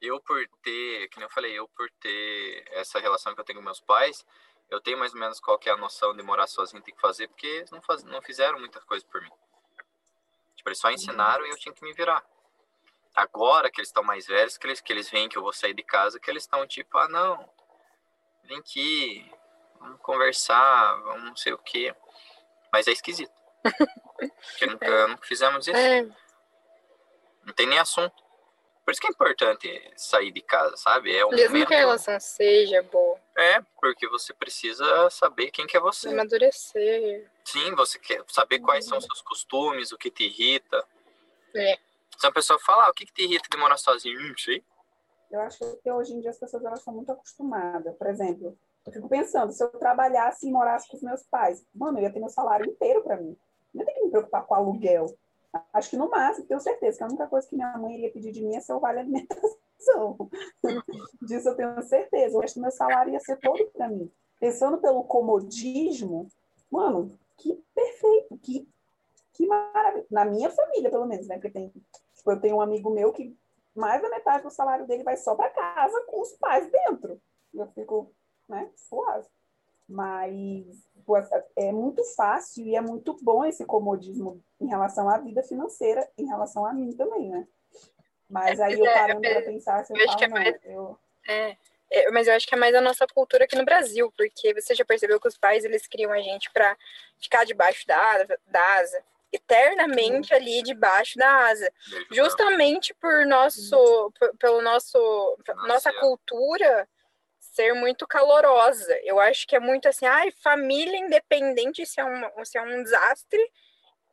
[0.01, 3.59] eu por ter, que nem eu falei, eu por ter essa relação que eu tenho
[3.59, 4.25] com meus pais,
[4.69, 7.01] eu tenho mais ou menos qual que é a noção de morar sozinho, tem que
[7.01, 9.31] fazer, porque eles não, faz, não fizeram muitas coisas por mim.
[10.55, 12.23] Tipo, eles só ensinaram e eu tinha que me virar.
[13.15, 15.73] Agora que eles estão mais velhos, que eles, que eles veem que eu vou sair
[15.73, 17.49] de casa, que eles estão tipo, ah, não,
[18.43, 19.31] vem aqui,
[19.79, 21.95] vamos conversar, vamos não sei o quê.
[22.71, 23.33] Mas é esquisito.
[24.17, 25.77] Porque nunca, nunca fizemos isso.
[25.77, 26.03] É,
[27.43, 28.26] Não tem nem assunto.
[28.87, 31.13] Por isso que é importante sair de casa, sabe?
[31.13, 31.67] É um mesmo momento...
[31.67, 36.07] que a relação seja boa, É, porque você precisa saber quem que é você.
[36.07, 37.29] amadurecer.
[37.43, 40.81] Sim, você quer saber quais são os seus costumes, o que te irrita.
[41.53, 41.77] É.
[42.17, 44.21] Se uma pessoa fala, ah, o que, que te irrita de morar sozinho?
[44.21, 44.63] Hum, sei.
[45.29, 47.93] Eu acho que hoje em dia as pessoas elas são muito acostumadas.
[47.97, 51.99] Por exemplo, eu fico pensando, se eu trabalhasse e morasse com os meus pais, mano,
[51.99, 53.35] eu ia ter meu salário inteiro para mim.
[53.73, 55.07] Não ia ter que me preocupar com aluguel.
[55.73, 58.31] Acho que no máximo, tenho certeza que a única coisa que minha mãe iria pedir
[58.31, 60.17] de mim é se eu vale alimentação.
[61.21, 62.37] Disso eu tenho certeza.
[62.37, 64.11] O resto do meu salário ia ser todo para mim.
[64.39, 66.27] Pensando pelo comodismo,
[66.71, 68.67] mano, que perfeito, que,
[69.33, 70.05] que maravilha.
[70.11, 71.35] Na minha família, pelo menos, né?
[71.35, 71.69] Porque tem,
[72.15, 73.35] tipo, eu tenho um amigo meu que
[73.75, 77.21] mais da metade do salário dele vai só para casa com os pais dentro.
[77.53, 78.11] Eu fico,
[78.47, 79.27] né, suave.
[79.87, 81.15] Mas pô,
[81.55, 86.25] é muito fácil e é muito bom esse comodismo em relação à vida financeira, em
[86.27, 87.47] relação a mim também, né?
[88.29, 90.37] Mas É, aí eu é, parando é, para pensar, assim, eu eu acho que falo,
[90.37, 90.99] é não, mais- eu...
[91.29, 91.57] É,
[91.89, 94.75] é, mas eu acho que é mais a nossa cultura aqui no Brasil, porque você
[94.75, 96.77] já percebeu que os pais eles criam a gente pra
[97.17, 99.01] ficar debaixo da, asa- da asa.
[99.31, 101.71] eternamente ali debaixo da asa.
[102.11, 106.87] Justamente por nosso, pelo nosso, nossa cultura
[107.57, 108.95] ser muito calorosa.
[109.03, 112.83] Eu acho que é muito assim, ai, família independente se é, uma, se é um
[112.83, 113.41] desastre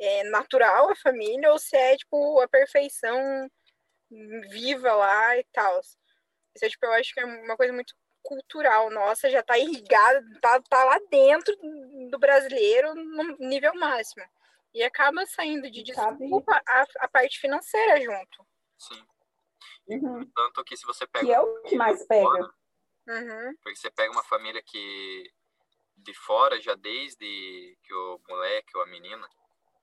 [0.00, 3.50] é, natural a família ou se é tipo a perfeição
[4.50, 5.78] viva lá e tal.
[5.80, 10.24] Isso é, tipo, eu acho que é uma coisa muito cultural nossa, já tá irrigada,
[10.40, 11.54] tá, tá lá dentro
[12.11, 14.24] do brasileiro no nível máximo.
[14.72, 18.46] E acaba saindo de desculpa a, a parte financeira junto.
[18.78, 19.04] Sim.
[19.87, 20.26] Uhum.
[20.35, 21.26] Tanto que se você pega.
[21.26, 22.50] Que é o que mais pega.
[23.09, 23.57] Uhum.
[23.62, 25.33] Porque você pega uma família que
[25.97, 29.29] de fora, já desde que o moleque ou a menina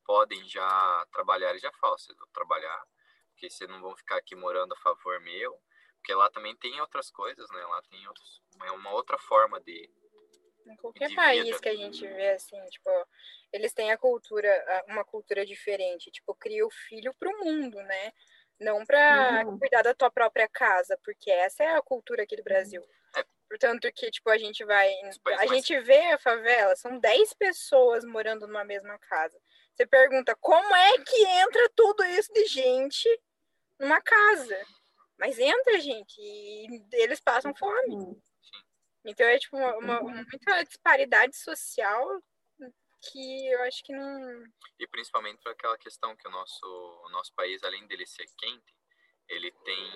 [0.05, 2.83] podem já trabalhar, eles já falam, vocês vão trabalhar,
[3.31, 5.57] porque vocês não vão ficar aqui morando a favor meu,
[5.97, 7.63] porque lá também tem outras coisas, né?
[7.65, 9.89] Lá tem outros, é uma outra forma de.
[10.65, 12.89] Em qualquer país que a gente vê assim, tipo,
[13.51, 18.13] eles têm a cultura, uma cultura diferente, tipo, cria o filho para o mundo, né?
[18.59, 19.57] Não para uhum.
[19.57, 22.81] cuidar da tua própria casa, porque essa é a cultura aqui do Brasil.
[22.81, 23.00] É.
[23.51, 24.89] Portanto, que, tipo, a gente vai.
[25.39, 29.37] A gente vê a favela, são 10 pessoas morando numa mesma casa.
[29.73, 33.09] Você pergunta como é que entra tudo isso de gente
[33.77, 34.57] numa casa?
[35.19, 38.17] Mas entra, gente, e eles passam fome.
[39.03, 42.23] Então é tipo uma, uma, muita disparidade social
[43.11, 44.45] que eu acho que não.
[44.79, 46.65] E principalmente por aquela questão que o nosso,
[47.05, 48.73] o nosso país, além dele ser quente,
[49.27, 49.91] ele tem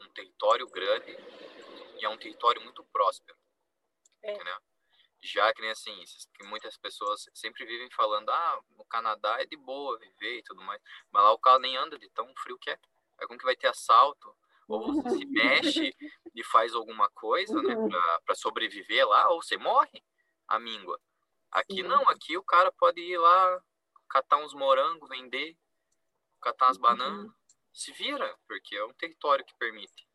[0.00, 1.16] um território grande
[2.00, 3.36] e é um território muito próspero.
[4.22, 4.32] É.
[4.32, 4.56] Entendeu?
[5.22, 6.04] Já que nem assim,
[6.34, 10.62] que muitas pessoas sempre vivem falando, ah, no Canadá é de boa viver e tudo
[10.62, 12.78] mais, mas lá o carro nem anda de tão frio que é.
[13.20, 14.36] É como que vai ter assalto,
[14.68, 15.96] ou você se mexe
[16.34, 17.74] e faz alguma coisa, né,
[18.24, 20.02] para sobreviver lá, ou você morre,
[20.48, 21.00] a míngua.
[21.50, 21.84] Aqui Sim.
[21.84, 23.62] não, aqui o cara pode ir lá,
[24.08, 25.56] catar uns morangos, vender,
[26.42, 27.32] catar umas bananas,
[27.72, 30.06] se vira, porque é um território que permite.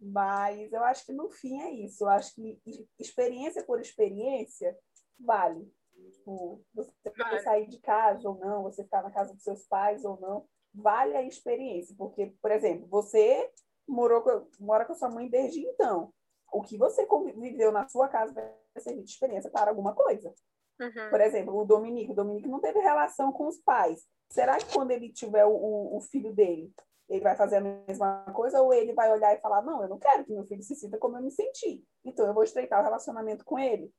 [0.00, 2.04] Mas eu acho que no fim é isso.
[2.04, 2.60] Eu acho que
[2.98, 4.76] experiência por experiência
[5.18, 5.70] vale.
[6.12, 7.40] Tipo, você vale.
[7.40, 11.16] sair de casa ou não, você ficar na casa dos seus pais ou não, vale
[11.16, 11.94] a experiência.
[11.96, 13.50] Porque, por exemplo, você
[13.86, 16.12] morou com, mora com a sua mãe desde então.
[16.52, 20.34] O que você viveu na sua casa vai servir de experiência para alguma coisa.
[20.80, 21.10] Uhum.
[21.10, 22.12] Por exemplo, o Dominique.
[22.12, 24.06] O Dominique não teve relação com os pais.
[24.30, 26.72] Será que quando ele tiver o, o filho dele,
[27.10, 29.98] ele vai fazer a mesma coisa ou ele vai olhar e falar: Não, eu não
[29.98, 31.84] quero que meu filho se sinta como eu me senti.
[32.04, 33.92] Então eu vou estreitar o relacionamento com ele.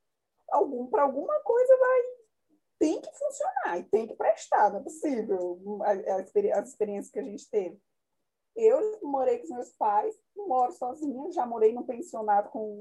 [0.50, 2.02] Algum, para alguma coisa vai.
[2.80, 5.62] Tem que funcionar e tem que prestar, não é possível
[6.56, 7.80] as experiências que a gente teve.
[8.56, 12.80] Eu morei com os meus pais, moro sozinha, já morei num pensionato com.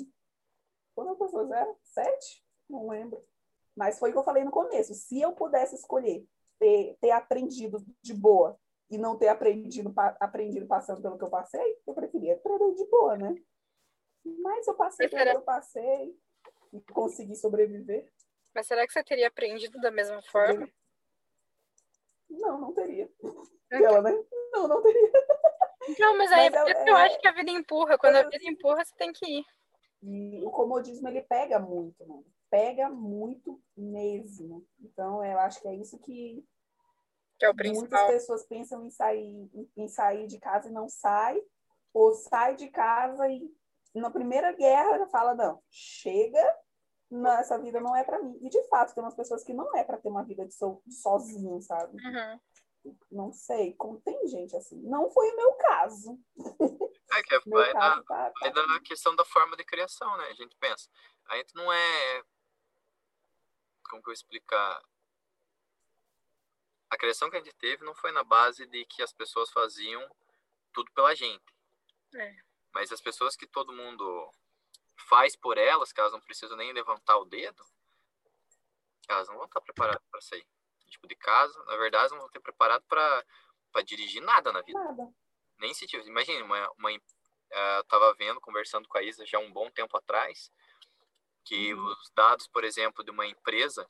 [0.95, 1.77] Quantas pessoas eram?
[1.83, 2.45] Sete?
[2.69, 3.23] Não lembro.
[3.77, 4.95] Mas foi o que eu falei no começo.
[4.95, 6.27] Se eu pudesse escolher
[6.59, 8.59] ter, ter aprendido de boa
[8.91, 13.17] e não ter aprendido, aprendido passando pelo que eu passei, eu preferia aprender de boa,
[13.17, 13.35] né?
[14.25, 16.19] Mas eu passei pelo que eu passei
[16.73, 18.13] e consegui sobreviver.
[18.55, 20.69] Mas será que você teria aprendido da mesma forma?
[22.29, 23.11] Não, não teria.
[23.71, 24.13] Ela, né?
[24.53, 25.13] Não, não teria.
[25.99, 27.07] Não, mas aí mas é, eu, eu é...
[27.07, 27.97] acho que a vida empurra.
[27.97, 29.45] Quando a vida empurra, você tem que ir.
[30.03, 34.67] E o comodismo, ele pega muito, mano pega muito mesmo.
[34.81, 36.45] Então, eu acho que é isso que,
[37.41, 37.89] que é o principal.
[37.89, 41.41] muitas pessoas pensam em sair, em sair de casa e não sai,
[41.93, 43.51] ou sai de casa e
[43.95, 46.59] na primeira guerra fala, não, chega,
[47.11, 48.39] não, essa vida não é para mim.
[48.43, 50.83] E de fato, tem umas pessoas que não é para ter uma vida de, so,
[50.89, 51.97] sozinho, sabe?
[51.97, 52.95] Uhum.
[53.11, 54.81] Não sei, como tem gente assim.
[54.83, 56.21] Não foi o meu caso.
[57.13, 58.67] É que vai, caso, da, tá, vai tá.
[58.67, 60.27] da questão da forma de criação, né?
[60.27, 60.89] A gente pensa,
[61.31, 62.23] a gente não é
[63.89, 64.81] como que eu explicar?
[66.91, 70.05] A criação que a gente teve não foi na base de que as pessoas faziam
[70.73, 71.45] tudo pela gente.
[72.15, 72.37] É.
[72.73, 74.33] Mas as pessoas que todo mundo
[75.09, 77.63] faz por elas, que elas não precisam nem levantar o dedo,
[79.09, 80.47] elas não vão estar preparadas para sair.
[80.89, 84.79] Tipo, de casa, na verdade, elas não vão ter preparado para dirigir nada na vida.
[84.79, 85.13] Nada.
[85.59, 86.05] Nem se tiver.
[86.07, 89.97] Imagina, uma, uma, uh, eu tava vendo, conversando com a Isa já um bom tempo
[89.97, 90.51] atrás,
[91.45, 91.87] que uhum.
[91.87, 93.87] os dados, por exemplo, de uma empresa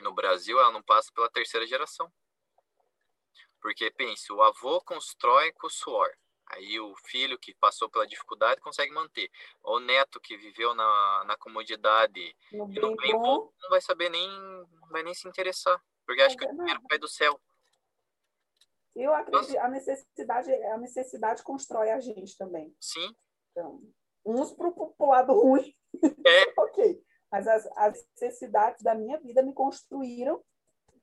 [0.00, 2.10] no Brasil, ela não passa pela terceira geração.
[3.60, 6.10] Porque, pense, o avô constrói com suor.
[6.48, 9.28] Aí o filho que passou pela dificuldade consegue manter.
[9.64, 14.88] O neto que viveu na, na comodidade no bem bom, não vai saber nem, não
[14.90, 15.82] vai nem se interessar.
[16.06, 17.40] Porque acha que é o dinheiro cai do céu.
[18.94, 22.74] Eu acredito, que a necessidade, a necessidade constrói a gente também.
[22.80, 23.14] Sim.
[23.50, 23.82] Então,
[24.24, 25.74] uns para o lado ruim
[26.24, 26.54] é.
[26.60, 27.04] ok.
[27.30, 30.42] Mas as, as necessidades da minha vida me construíram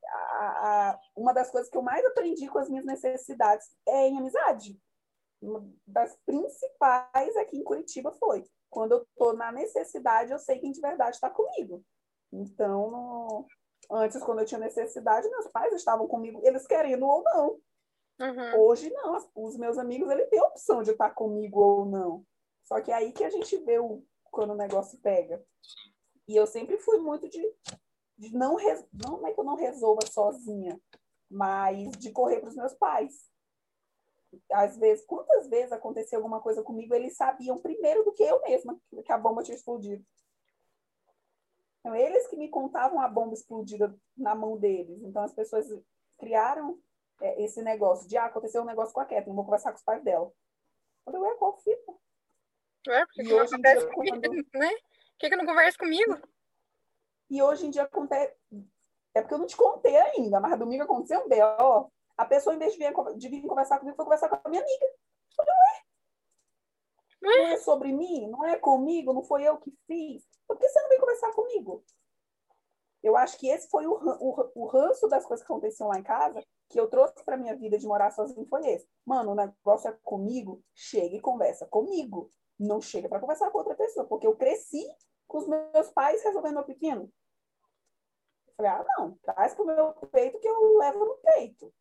[0.05, 4.17] a, a, uma das coisas que eu mais aprendi com as minhas necessidades é em
[4.17, 4.79] amizade.
[5.41, 8.45] Uma das principais aqui em Curitiba foi.
[8.69, 11.83] Quando eu estou na necessidade, eu sei quem de verdade está comigo.
[12.31, 13.47] Então, no...
[13.91, 17.59] antes, quando eu tinha necessidade, meus pais estavam comigo, eles querendo ou não.
[18.19, 18.61] Uhum.
[18.61, 19.17] Hoje, não.
[19.35, 22.25] Os meus amigos, ele tem a opção de estar comigo ou não.
[22.63, 25.43] Só que é aí que a gente vê o, quando o negócio pega.
[26.27, 27.41] E eu sempre fui muito de,
[28.17, 30.79] de não, res, não é que eu não resolva sozinha,
[31.29, 33.29] mas de correr para os meus pais.
[34.51, 38.79] Às vezes, quantas vezes aconteceu alguma coisa comigo, eles sabiam primeiro do que eu mesma
[39.05, 40.03] que a bomba tinha explodido.
[41.79, 45.03] Então, eles que me contavam a bomba explodida na mão deles.
[45.03, 45.67] Então, as pessoas
[46.17, 46.79] criaram
[47.21, 49.83] é, esse negócio de, ah, aconteceu um negócio com a Kathleen, vou conversar com os
[49.83, 50.31] pais dela.
[51.05, 51.93] Eu falei, ué, qual fita?
[52.87, 54.71] Ué, por que, E não hoje em dia, quando- né?
[55.17, 56.17] Que, que não conversa comigo?
[57.29, 58.35] E hoje em dia acontece.
[59.15, 61.91] É porque eu não te contei ainda, mas domingo aconteceu um B.O.
[62.17, 64.61] A pessoa, em vez de vir, de vir conversar comigo, foi conversar com a minha
[64.61, 64.85] amiga.
[64.85, 65.83] Eu falei, ué?
[67.21, 68.27] Não é sobre mim?
[68.27, 69.13] Não é comigo?
[69.13, 70.27] Não foi eu que fiz?
[70.47, 71.83] Por que você não vem conversar comigo?
[73.01, 76.03] Eu acho que esse foi o, o, o ranço das coisas que aconteciam lá em
[76.03, 78.87] casa, que eu trouxe para minha vida de morar sozinho, foi esse.
[79.05, 82.29] Mano, o negócio é comigo, chega e conversa comigo.
[82.59, 84.85] Não chega para conversar com outra pessoa, porque eu cresci
[85.27, 87.11] com os meus pais resolvendo meu pequeno.
[88.47, 91.73] Eu falei, ah, não, traz pro meu peito que eu levo no peito.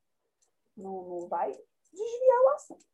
[0.77, 1.51] Não, não vai
[1.93, 2.85] desviar o assunto.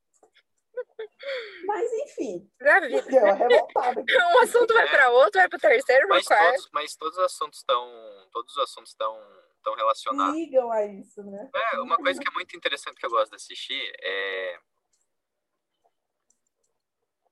[1.66, 3.02] Mas, enfim, Da vida.
[3.08, 4.16] deu uma revoltada aqui.
[4.16, 6.50] Um assunto vai para outro, vai para o terceiro, para o Mas quarto.
[6.50, 8.28] todos, mas todos os assuntos estão.
[8.32, 9.20] Todos os assuntos estão,
[9.56, 10.34] estão relacionados.
[10.34, 11.50] Ligam a isso, né?
[11.54, 14.58] É, uma coisa que é muito interessante que eu gosto de assistir é.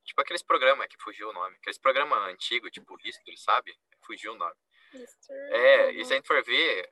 [0.06, 1.56] Tipo aqueles programas que fugiu o nome.
[1.56, 3.76] Aqueles programas antigos, tipo History, sabe?
[4.06, 4.54] Fugiu o nome.
[5.50, 6.90] É, e se a gente for ver,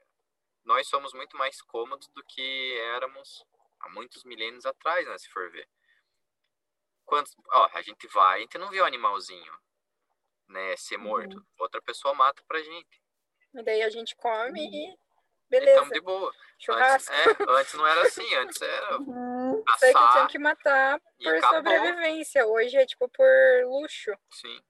[0.64, 3.44] nós somos muito mais cômodos do que éramos
[3.80, 5.16] há muitos milênios atrás, né?
[5.18, 5.66] Se for ver.
[7.04, 9.52] Quantos, ó, a gente vai, a gente não vê o animalzinho,
[10.48, 11.46] né, ser morto.
[11.58, 13.02] Outra pessoa mata pra gente.
[13.54, 14.96] E daí a gente come e E
[15.50, 15.80] beleza.
[15.80, 16.28] tamo de boa.
[16.30, 17.12] Antes, Churrasco.
[17.12, 17.24] é,
[17.60, 19.43] antes não era assim, antes era Uhum.
[19.78, 21.56] Sei que tinha que matar e por acabou.
[21.58, 22.46] sobrevivência.
[22.46, 23.26] Hoje é tipo por
[23.66, 24.12] luxo.
[24.30, 24.60] Sim.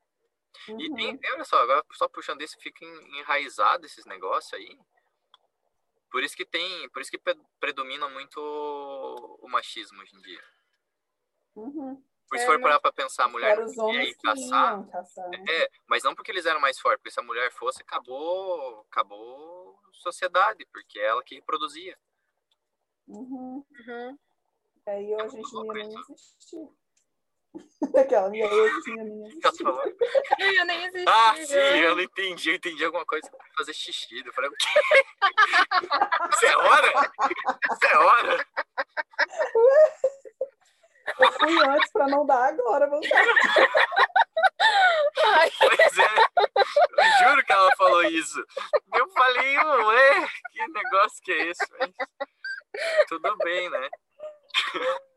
[0.68, 0.94] E Uhum.
[0.96, 4.78] tem, olha só, agora só puxando isso, fica en- enraizado esses negócios aí.
[6.10, 10.20] Por isso que tem, por isso que pre- predomina muito o, o machismo hoje em
[10.22, 10.42] dia.
[11.56, 12.02] Uhum.
[12.28, 14.72] Por se É, for parar pra pensar, a mulher os homens que caçar.
[14.74, 15.28] iam caçar.
[15.28, 15.44] né?
[15.48, 19.78] É, mas não porque eles eram mais fortes, porque se a mulher fosse, acabou, acabou
[19.88, 21.98] a sociedade, porque é ela que reproduzia.
[23.08, 23.64] Uhum.
[23.70, 24.18] Uhum.
[24.86, 26.12] Aí É a gente não ia louco nem isso.
[26.12, 26.68] existir.
[27.96, 29.62] Aquela, e aí a gente não ia nem Ela existir.
[29.62, 29.82] falou,
[30.38, 31.04] Eu nem existi.
[31.08, 31.76] Ah, sim, já.
[31.76, 32.50] eu não entendi.
[32.50, 34.22] Eu entendi alguma coisa pra fazer xixi.
[34.26, 34.66] Eu falei, o quê?
[36.34, 36.88] Isso é hora?
[37.72, 38.46] Isso é hora?
[41.20, 43.24] Eu fui antes pra não dar agora, vamos dar.
[45.26, 46.04] Ai, Pois é.
[46.96, 48.42] Eu juro que ela falou isso.
[48.94, 51.66] Eu falei, ué, que negócio que é esse?
[51.78, 51.90] Mas
[53.08, 53.88] tudo bem, né?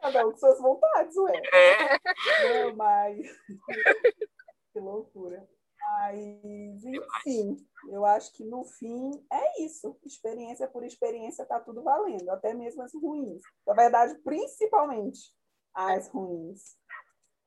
[0.00, 1.42] Cada um com suas vontades, ué.
[1.52, 3.18] É, Não, mas.
[4.72, 5.48] que loucura.
[5.80, 7.56] Mas, enfim,
[7.88, 9.98] eu acho que no fim é isso.
[10.04, 13.42] Experiência por experiência tá tudo valendo, até mesmo as ruins.
[13.66, 15.34] Na verdade, principalmente
[15.74, 16.76] as ruins.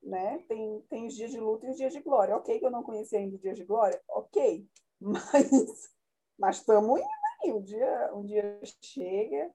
[0.04, 0.44] Né?
[0.48, 2.36] Tem, tem os dias de luta e os dias de glória.
[2.36, 4.68] Ok, que eu não conhecia ainda os dias de glória, ok.
[5.00, 5.92] Mas
[6.42, 7.08] mas estamos indo
[7.44, 7.54] aí.
[7.54, 9.52] Um dia, um dia chega.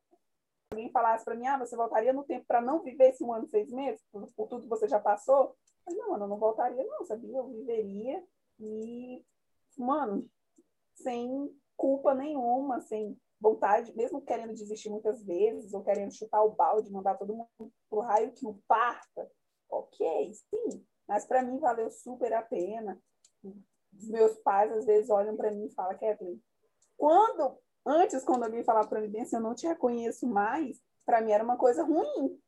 [0.76, 3.46] Alguém falasse para mim, ah, você voltaria no tempo para não viver esse um ano
[3.46, 5.56] e seis meses, por, por tudo que você já passou?
[5.86, 7.38] Mas não, eu não voltaria, não, sabia?
[7.38, 8.22] Eu viveria
[8.60, 9.24] e,
[9.78, 10.28] mano,
[10.94, 16.92] sem culpa nenhuma, sem vontade, mesmo querendo desistir muitas vezes, ou querendo chutar o balde,
[16.92, 19.30] mandar todo mundo pro raio que o parta.
[19.70, 23.00] Ok, sim, mas para mim valeu super a pena.
[23.42, 26.38] Os meus pais às vezes olham para mim e falam, Kathleen,
[26.98, 31.32] quando, antes, quando alguém falava para mim assim, eu não te reconheço mais, para mim
[31.32, 32.38] era uma coisa ruim.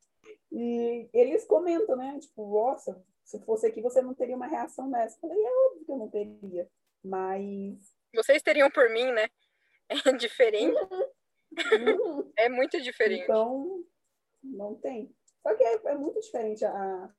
[0.51, 2.19] E eles comentam, né?
[2.19, 5.15] Tipo, nossa, se fosse aqui você não teria uma reação dessa.
[5.15, 6.69] Eu falei, é óbvio que eu não teria.
[7.03, 7.95] Mas.
[8.13, 9.27] vocês teriam por mim, né?
[10.05, 10.77] É diferente.
[11.51, 13.23] hum, É muito diferente.
[13.23, 13.83] Então,
[14.43, 15.11] não tem.
[15.41, 16.63] Só que é, é muito diferente.
[16.65, 17.09] A,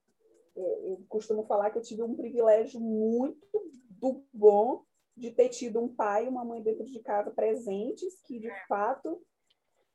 [0.54, 4.84] eu, eu costumo falar que eu tive um privilégio muito do bom
[5.20, 9.22] de ter tido um pai e uma mãe dentro de casa presentes que, de fato,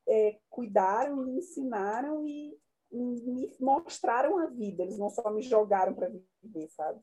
[0.07, 2.55] é, cuidaram, me ensinaram e
[2.91, 4.83] me mostraram a vida.
[4.83, 6.11] Eles não só me jogaram para
[6.43, 6.99] viver, sabe?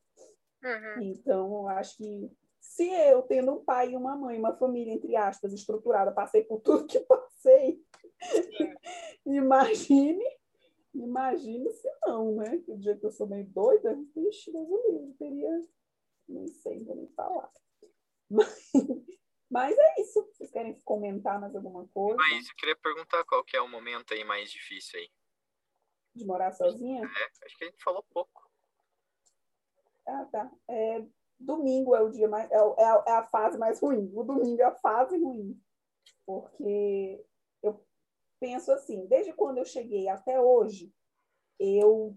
[0.62, 1.02] Uhum.
[1.02, 2.30] Então, eu acho que
[2.60, 6.60] Se eu, tendo um pai e uma mãe, uma família, entre aspas, estruturada, passei por
[6.60, 7.84] tudo que passei,
[9.26, 10.24] imagine,
[10.94, 12.62] imagine se não, né?
[12.68, 15.60] O dia que eu sou meio doida, vixe, Deus livre, teria,
[16.28, 17.50] nem sei, vou nem falar.
[18.32, 18.72] Mas,
[19.50, 20.22] mas é isso.
[20.32, 22.16] Vocês querem comentar mais alguma coisa?
[22.16, 25.10] Mas eu queria perguntar qual que é o momento aí mais difícil aí.
[26.14, 27.02] De morar sozinha?
[27.04, 28.50] É, acho que a gente falou pouco.
[30.06, 30.50] Ah, tá.
[30.68, 31.06] É,
[31.38, 32.50] domingo é o dia mais.
[32.50, 34.10] É, é a, é a fase mais ruim.
[34.14, 35.60] O domingo é a fase ruim.
[36.26, 37.24] Porque
[37.62, 37.84] eu
[38.40, 40.92] penso assim, desde quando eu cheguei até hoje,
[41.58, 42.16] eu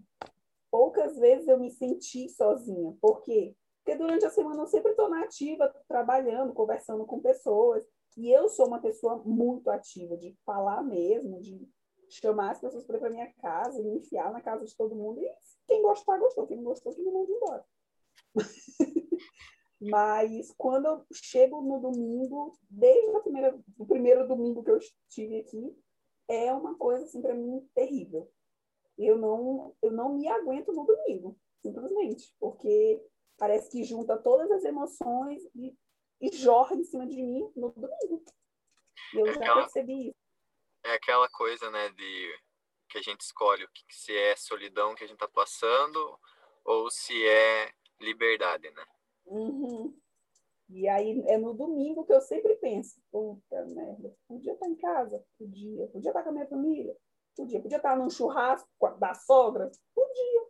[0.70, 2.96] poucas vezes eu me senti sozinha.
[3.00, 3.56] Por quê?
[3.86, 7.86] Porque durante a semana eu sempre estou na ativa, trabalhando, conversando com pessoas.
[8.16, 11.70] E eu sou uma pessoa muito ativa, de falar mesmo, de
[12.08, 15.22] chamar as pessoas para minha casa, me enfiar na casa de todo mundo.
[15.22, 15.32] E
[15.68, 16.48] quem gostar, gostou.
[16.48, 17.64] Quem não gostou, que me mande embora.
[19.80, 25.38] Mas quando eu chego no domingo, desde a primeira, o primeiro domingo que eu estive
[25.38, 25.78] aqui,
[26.26, 28.28] é uma coisa assim para mim terrível.
[28.98, 33.00] Eu não, eu não me aguento no domingo, simplesmente, porque
[33.38, 35.76] parece que junta todas as emoções e,
[36.20, 38.24] e jorra em cima de mim no domingo.
[39.14, 40.16] E eu já Aquela- percebi isso.
[40.84, 42.38] É aquela coisa, né, de
[42.88, 46.18] que a gente escolhe o que se é solidão que a gente tá passando
[46.64, 48.84] ou se é liberdade, né?
[49.26, 49.98] Uhum.
[50.68, 55.24] E aí é no domingo que eu sempre penso, puta merda, podia estar em casa,
[55.38, 56.96] podia, podia estar com a minha família,
[57.36, 58.68] podia, podia estar num churrasco
[58.98, 60.46] da sogra, podia,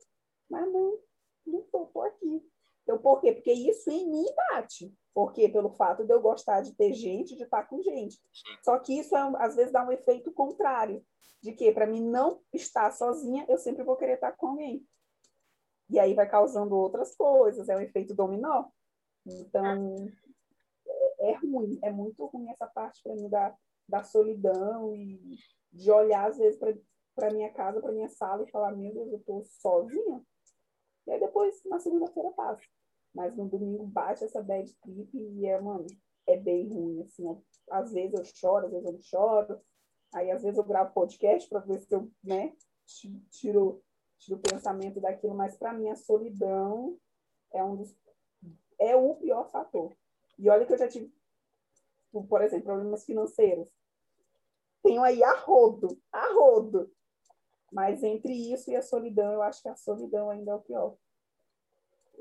[0.51, 0.99] mas não,
[1.47, 2.43] não tô, tô aqui.
[2.87, 3.33] Então, por quê?
[3.33, 4.95] Porque isso em mim bate.
[5.13, 5.49] Por quê?
[5.49, 8.17] Pelo fato de eu gostar de ter gente, de estar com gente.
[8.63, 11.05] Só que isso é às vezes dá um efeito contrário,
[11.43, 14.87] de que para mim não estar sozinha, eu sempre vou querer estar com alguém.
[15.91, 18.67] E aí vai causando outras coisas, é um efeito dominó.
[19.27, 19.97] Então,
[20.87, 23.53] é, é ruim, é muito ruim essa parte para mim da,
[23.89, 25.39] da solidão e
[25.73, 26.59] de olhar, às vezes,
[27.17, 30.25] para minha casa, para minha sala e falar: Meu Deus, eu estou sozinha.
[31.07, 32.63] E aí depois, na segunda-feira, passa.
[33.17, 35.87] Mas no domingo bate essa bad trip e é, mano,
[36.27, 37.01] é bem ruim.
[37.01, 37.39] Assim, ó.
[37.71, 39.61] Às vezes eu choro, às vezes eu não choro.
[40.15, 43.83] Aí, às vezes, eu gravo podcast para ver se eu né, ti- tiro,
[44.19, 45.35] tiro o pensamento daquilo.
[45.35, 46.99] Mas, para mim, a solidão
[47.55, 47.97] é um dos
[48.79, 49.97] é o pior fator.
[50.39, 51.11] E olha que eu já tive,
[52.29, 53.67] por exemplo, problemas financeiros.
[54.83, 56.93] Tenho aí a rodo, a rodo.
[57.73, 60.99] Mas entre isso e a solidão, eu acho que a solidão ainda é o pior.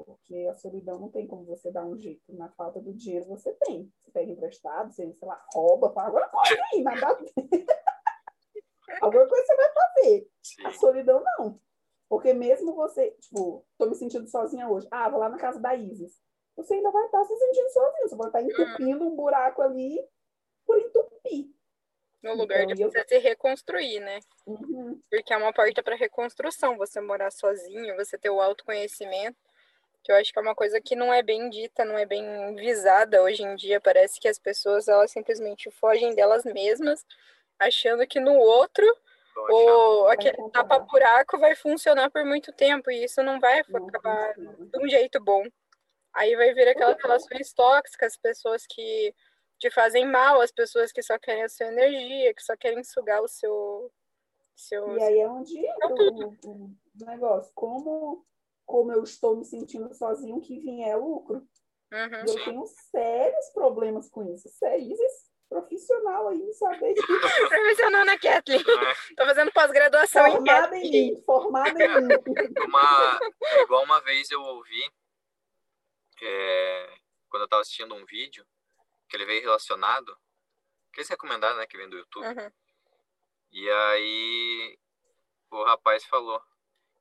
[0.03, 2.21] Porque a solidão não tem como você dar um jeito.
[2.33, 3.91] Na falta do dinheiro você tem.
[4.01, 7.17] Você pega emprestado, você, sei lá, rouba, fala, agora pode aí, mas dá...
[9.01, 10.27] Alguma coisa você vai fazer.
[10.65, 11.59] A solidão não.
[12.07, 14.87] Porque mesmo você, tipo, tô me sentindo sozinha hoje.
[14.91, 16.21] Ah, vou lá na casa da Isis.
[16.55, 18.07] Você ainda vai estar se sentindo sozinho.
[18.09, 19.99] Você vai estar entupindo um buraco ali
[20.65, 21.49] por entupir.
[22.23, 24.19] No lugar Então, de e eu- você se reconstruir, né?
[24.47, 24.99] Uhum.
[25.11, 29.37] Porque é uma porta para reconstrução, você morar sozinho, você ter o autoconhecimento,
[30.05, 32.53] que eu acho que é uma coisa que não é bem dita, não é bem
[32.53, 33.81] visada hoje em dia.
[33.81, 37.03] Parece que as pessoas elas simplesmente fogem delas mesmas,
[37.57, 38.85] achando que no outro
[39.33, 40.03] Tô achando.
[40.03, 44.79] o aquele tapa-buraco vai funcionar por muito tempo e isso não vai Não acabar de
[44.79, 45.43] um jeito bom.
[46.13, 49.11] Aí vai vir aquelas relações tóxicas, pessoas que
[49.57, 53.23] te fazem mal, as pessoas que só querem a sua energia, que só querem sugar
[53.23, 53.91] o seu.
[54.55, 55.59] seu E aí é onde
[56.45, 57.51] o negócio.
[57.55, 58.23] Como,
[58.65, 61.47] como eu estou me sentindo sozinho, que vier é lucro.
[61.91, 62.25] Uhum.
[62.27, 64.49] E eu tenho sérios problemas com isso.
[64.49, 64.99] Sérios
[65.47, 67.07] profissional aí, saber disso.
[67.49, 68.59] Profissional na Kathleen.
[68.59, 68.95] Né?
[69.15, 72.15] Tô fazendo pós-graduação em Formada em mim, formada em mim.
[72.67, 74.91] Uma, é igual uma vez eu ouvi,
[76.21, 76.97] é,
[77.29, 78.45] quando eu tava assistindo um vídeo,
[79.07, 80.17] que ele veio relacionado,
[80.91, 82.51] aqueles recomendados, né, que vem do YouTube, Uhum.
[83.51, 84.79] e aí
[85.51, 86.41] o rapaz falou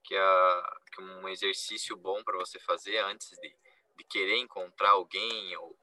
[0.04, 3.56] que, a, que um exercício bom para você fazer antes de,
[3.96, 5.76] de querer encontrar alguém ou,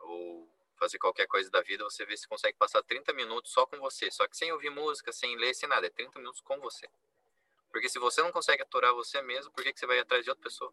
[0.00, 3.78] ou fazer qualquer coisa da vida, você vê se consegue passar 30 minutos só com
[3.78, 6.88] você, só que sem ouvir música, sem ler, sem nada, é 30 minutos com você.
[7.70, 10.30] Porque se você não consegue aturar você mesmo, por que, que você vai atrás de
[10.30, 10.72] outra pessoa?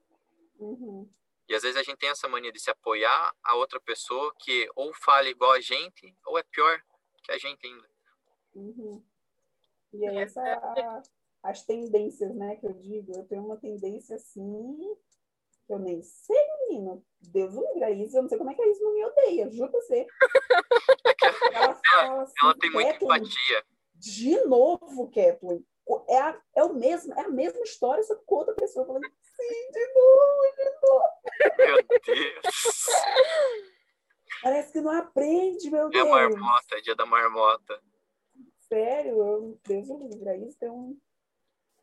[0.58, 1.08] Uhum.
[1.48, 4.70] E às vezes a gente tem essa mania de se apoiar a outra pessoa que
[4.76, 6.82] ou fala igual a gente, ou é pior
[7.24, 7.90] que a gente ainda.
[8.56, 9.04] Uhum.
[9.94, 11.02] E aí essa é a-
[11.44, 13.12] as tendências, né, que eu digo.
[13.16, 14.78] Eu tenho uma tendência assim,
[15.66, 16.38] que eu nem sei,
[16.70, 17.04] menino.
[17.22, 19.06] Deus o livre, a Isa, eu não sei como é que a Isa não me
[19.06, 20.06] odeia, juro pra você.
[21.54, 21.72] Ela
[22.24, 23.66] assim, Ela tem muita empatia.
[23.96, 25.66] de novo, Kathleen.
[26.10, 28.86] É a, é, o mesmo, é a mesma história, só que com outra pessoa.
[28.86, 31.58] Falei, sim, de novo, de novo.
[31.58, 32.86] Meu Deus.
[34.44, 36.08] Parece que não aprende, meu É Deus.
[36.08, 37.82] a marmota, é dia da marmota.
[38.68, 40.30] Sério, eu, Deus o livre.
[40.30, 40.70] Aí tem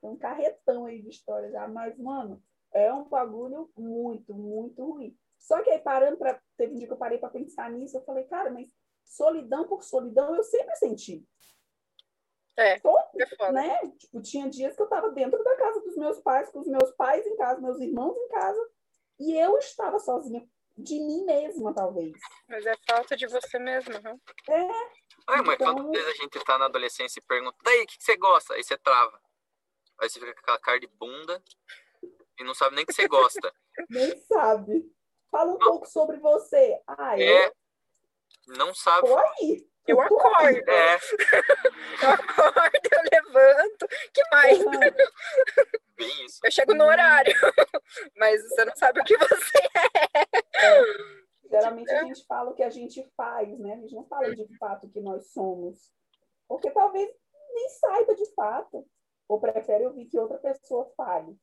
[0.04, 1.66] um, um carretão aí de história já.
[1.68, 2.42] Mas, mano,
[2.72, 5.16] é um bagulho muito, muito ruim.
[5.38, 8.04] Só que aí parando para Teve um dia que eu parei para pensar nisso, eu
[8.04, 8.68] falei, cara, mas
[9.04, 11.26] solidão por solidão eu sempre senti.
[12.56, 13.50] É, Todo, é foda.
[13.52, 13.76] né?
[13.98, 16.92] Tipo, tinha dias que eu estava dentro da casa dos meus pais, com os meus
[16.92, 18.70] pais em casa, meus irmãos em casa,
[19.18, 22.12] e eu estava sozinha de mim mesma, talvez.
[22.48, 24.16] Mas é falta de você mesmo, né?
[25.28, 27.98] Ai, mas Então- quantas vezes a gente tá na adolescência e pergunta, daí, o que,
[27.98, 28.54] que você gosta?
[28.54, 29.20] Aí você trava.
[30.00, 31.42] Aí você fica com aquela cara de bunda
[32.38, 33.52] e não sabe nem que você gosta.
[33.90, 34.84] Nem sabe.
[35.30, 36.80] Fala um pouco sobre você.
[36.86, 37.52] Ah, eu É,
[38.48, 39.08] não sabe.
[39.08, 39.68] tô aí.
[39.86, 40.94] Eu acordo, É,
[42.02, 43.86] eu acordo, eu levanto.
[44.12, 44.58] que mais?
[45.96, 46.40] Bem isso.
[46.42, 47.34] Eu chego no horário,
[48.16, 50.84] mas você não sabe o que você é.
[51.50, 53.74] Geralmente a gente fala o que a gente faz, né?
[53.74, 55.92] A gente não fala de fato o que nós somos.
[56.48, 57.08] Porque talvez
[57.52, 58.86] nem saiba de fato.
[59.28, 61.36] Ou prefere ouvir que outra pessoa fale.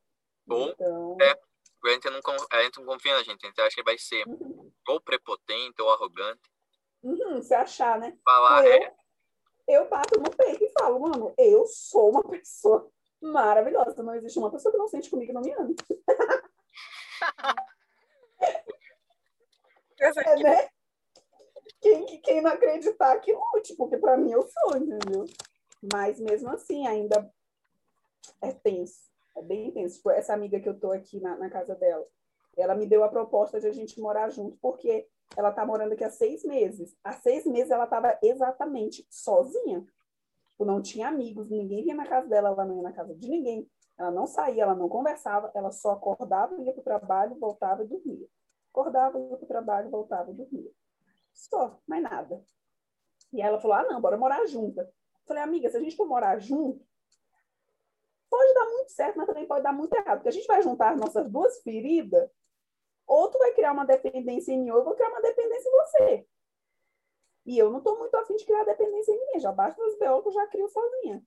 [0.49, 1.39] Ou- Então, é.
[1.84, 2.19] A gente, não,
[2.51, 5.82] a gente não confia na gente, a gente acha que vai ser uhum, ou prepotente
[5.82, 6.41] ou arrogante.
[7.01, 8.15] uhum, se achar, né?
[8.23, 8.95] Falar, eu, é,
[9.67, 12.88] eu bato no peito e falo, mano, eu sou uma pessoa
[13.19, 14.03] maravilhosa.
[14.03, 15.73] Não existe uma pessoa que não sente comigo e não me ama.
[19.99, 20.67] É, né?
[21.79, 25.25] Quem, quem não acreditar que lute, porque para mim eu sou, entendeu?
[25.93, 27.32] Mas mesmo assim, ainda
[28.41, 29.09] é tenso.
[29.36, 29.97] É bem tenso.
[29.97, 32.05] Tipo, essa amiga que eu tô aqui na, na casa dela,
[32.57, 35.07] ela me deu a proposta de a gente morar junto, porque
[35.38, 36.95] ela tá morando aqui há seis meses.
[37.03, 39.86] Há seis meses ela tava exatamente sozinha.
[40.51, 43.30] Tipo, não tinha amigos, ninguém vinha na casa dela, ela não ia na casa de
[43.30, 43.69] ninguém.
[43.97, 48.28] Ela não saía, ela não conversava, ela só acordava, ia pro trabalho, voltava e dormia.
[48.72, 50.72] Acordava, ia pro trabalho, voltava e dormia.
[51.34, 52.43] Só, mais nada.
[53.32, 54.82] E ela falou: ah, não, bora morar junta.
[54.82, 56.86] Eu falei, amiga, se a gente for morar junto,
[58.91, 60.17] muito certo, mas também pode dar muito errado.
[60.17, 62.29] Porque a gente vai juntar nossas duas feridas,
[63.07, 65.71] ou tu vai criar uma dependência em mim, ou eu vou criar uma dependência em
[65.71, 66.27] você.
[67.45, 70.21] E eu não estou muito afim de criar dependência em ninguém, já basta os BO
[70.21, 71.23] que eu já crio sozinha.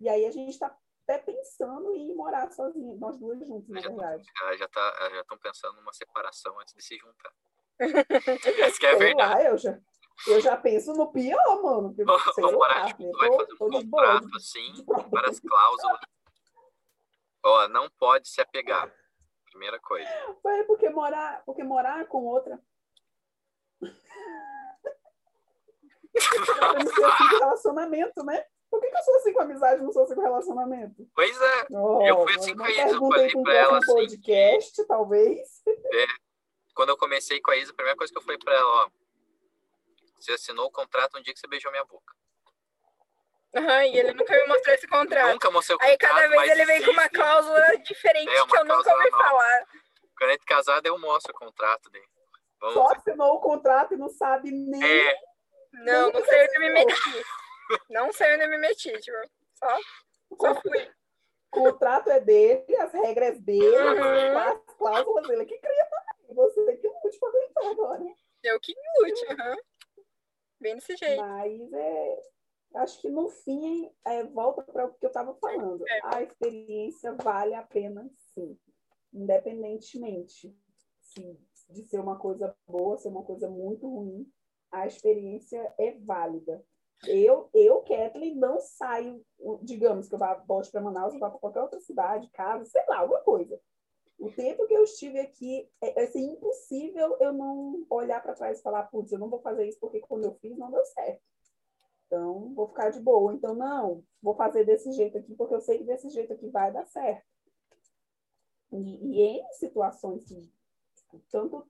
[0.00, 3.88] E aí a gente está até pensando em morar sozinha, nós duas juntos, na tô-
[3.88, 4.24] verdade.
[4.56, 7.32] já tá, já estão pensando numa separação antes de se juntar.
[8.60, 9.34] Essa que é verdade.
[9.34, 9.78] lá, eu já,
[10.28, 11.94] eu já penso no pior, mano.
[11.96, 14.72] Vamos morar eu vai fazer um contrato assim,
[15.10, 16.00] várias cláusulas.
[17.44, 18.90] Ó, não pode se apegar.
[19.50, 20.08] Primeira coisa.
[20.42, 22.60] Foi porque morar, porque morar com outra.
[26.56, 28.44] Pra não ser assim com relacionamento, né?
[28.70, 31.08] Por que, que eu sou assim com amizade e não sou assim com relacionamento?
[31.14, 33.98] Pois é, Oh, Eu fui assim com a Isa, eu falei pra um ela próximo
[34.00, 35.62] assim podcast, talvez.
[36.74, 38.90] quando eu comecei com a Isa, a primeira coisa que eu falei pra ela, ó,
[40.18, 42.14] você assinou o contrato no dia que você beijou minha boca.
[43.56, 45.32] Aham, e ele nunca me mostrou esse contrato.
[45.32, 48.42] Nunca mostrei o Aí contrato, cada vez mas ele vem com uma cláusula diferente É,
[48.42, 49.24] uma que eu nunca ouvi nova.
[49.24, 49.66] falar.
[50.18, 52.06] Quando gente casar, daí eu mostro o contrato dele.
[52.60, 54.82] Vamos Só assinou o contrato e não sabe nem.
[54.82, 55.14] É,
[55.72, 57.26] Não, não sei onde eu me meti.
[57.90, 59.16] Não sei onde eu me meti, tipo,
[59.54, 59.78] só,
[60.40, 60.90] só fui.
[61.52, 64.38] O contrato é dele, as regras dele, Uhum.
[64.38, 66.34] as cláusulas dele que cria também.
[66.34, 68.02] Você que lute pra aguentar agora.
[68.42, 69.56] Eu que lute, aham.
[70.60, 71.20] Bem desse jeito.
[71.20, 72.22] Mas é,
[72.74, 75.84] acho que no fim é, volta para o que eu estava falando.
[75.88, 76.00] É.
[76.04, 78.58] A experiência vale a pena, sim,
[79.12, 80.56] independentemente
[81.00, 81.38] se-
[81.70, 84.30] de ser uma coisa boa, ser uma coisa muito ruim.
[84.70, 86.64] A experiência é válida.
[87.06, 89.24] Eu, eu Kathleen, não saio,
[89.62, 92.82] digamos que eu vá, volte para Manaus, eu vá para qualquer outra cidade, casa, sei
[92.88, 93.60] lá, alguma coisa.
[94.18, 98.58] O tempo que eu estive aqui, é, é assim, impossível eu não olhar para trás
[98.58, 101.22] e falar, putz, eu não vou fazer isso porque quando eu fiz não deu certo.
[102.14, 103.34] Então, vou ficar de boa.
[103.34, 106.72] Então, não, vou fazer desse jeito aqui porque eu sei que desse jeito aqui vai
[106.72, 107.26] dar certo.
[108.70, 110.40] E, e em situações, que,
[110.94, 111.66] tipo, tanto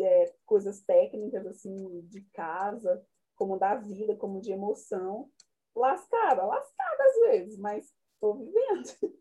[0.00, 3.06] é, coisas técnicas, assim, de casa,
[3.36, 5.30] como da vida, como de emoção,
[5.76, 8.88] lascada, lascada às vezes, mas estou vivendo.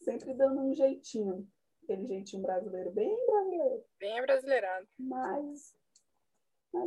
[0.00, 1.46] Sempre dando um jeitinho.
[1.82, 3.84] Aquele jeitinho brasileiro, bem brasileiro.
[3.98, 4.88] Bem brasileirado.
[4.98, 5.74] Mas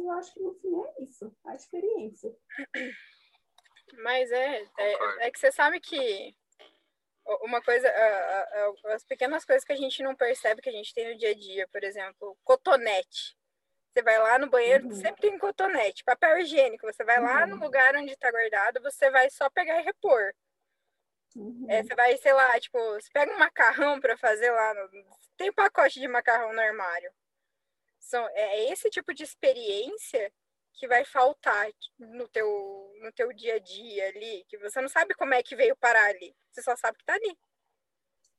[0.08, 2.36] eu acho que no fim é isso, a experiência.
[4.04, 6.36] Mas é, é, é que você sabe que
[7.42, 7.92] uma coisa,
[8.94, 11.34] as pequenas coisas que a gente não percebe que a gente tem no dia a
[11.34, 13.36] dia, por exemplo, cotonete.
[13.94, 14.94] Você vai lá no banheiro, Uhum.
[14.94, 16.04] sempre tem cotonete.
[16.04, 17.64] Papel higiênico, você vai lá no Uhum.
[17.64, 20.34] lugar onde está guardado, você vai só pegar e repor.
[21.36, 21.66] Uhum.
[21.70, 24.74] É, você vai, sei lá, tipo, você pega um macarrão para fazer lá.
[24.74, 24.90] No...
[25.36, 27.12] Tem um pacote de macarrão no armário.
[28.00, 30.32] São, é esse tipo de experiência
[30.74, 31.68] que vai faltar
[31.98, 35.56] no teu, no teu dia a dia ali, que você não sabe como é que
[35.56, 37.38] veio parar ali, você só sabe que tá ali.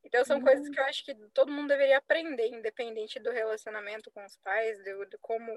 [0.04, 0.44] Então são uhum.
[0.44, 4.78] coisas que eu acho que todo mundo deveria aprender, independente do relacionamento com os pais,
[4.78, 5.52] de, de como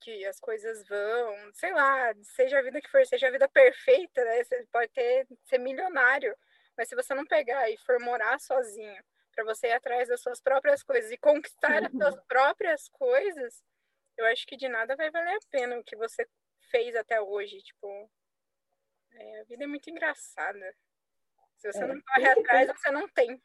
[0.00, 4.24] que as coisas vão, sei lá, seja a vida que for, seja a vida perfeita,
[4.24, 4.42] né?
[4.42, 6.36] Você pode ter ser milionário,
[6.76, 9.02] mas se você não pegar e for morar sozinho,
[9.40, 12.22] para você ir atrás das suas próprias coisas e conquistar as suas uhum.
[12.28, 13.62] próprias coisas,
[14.18, 16.28] eu acho que de nada vai valer a pena o que você
[16.70, 17.62] fez até hoje.
[17.62, 18.10] Tipo,
[19.12, 20.74] é, a vida é muito engraçada.
[21.56, 21.86] Se você é.
[21.86, 23.40] não corre atrás, você não tem.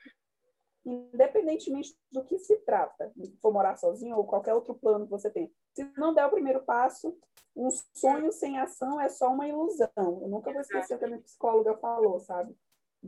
[0.86, 5.32] Independentemente do que se trata, se for morar sozinho ou qualquer outro plano que você
[5.32, 5.52] tem.
[5.74, 7.18] Se não der o primeiro passo,
[7.56, 9.89] um sonho sem ação é só uma ilusão.
[9.96, 12.56] Eu nunca vou esquecer o que a minha psicóloga falou, sabe?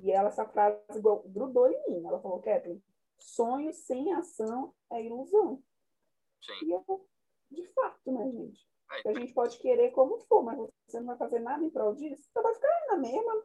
[0.04, 0.78] E ela, essa frase
[1.28, 2.06] grudou em mim.
[2.06, 2.82] Ela falou, Kathleen,
[3.18, 5.62] sonho sem ação é ilusão.
[6.42, 6.66] Sim.
[6.66, 7.08] E eu,
[7.52, 8.68] de fato, né, gente?
[9.06, 12.24] a gente pode querer como for, mas você não vai fazer nada em prol disso,
[12.32, 13.44] você vai ficar na mesma,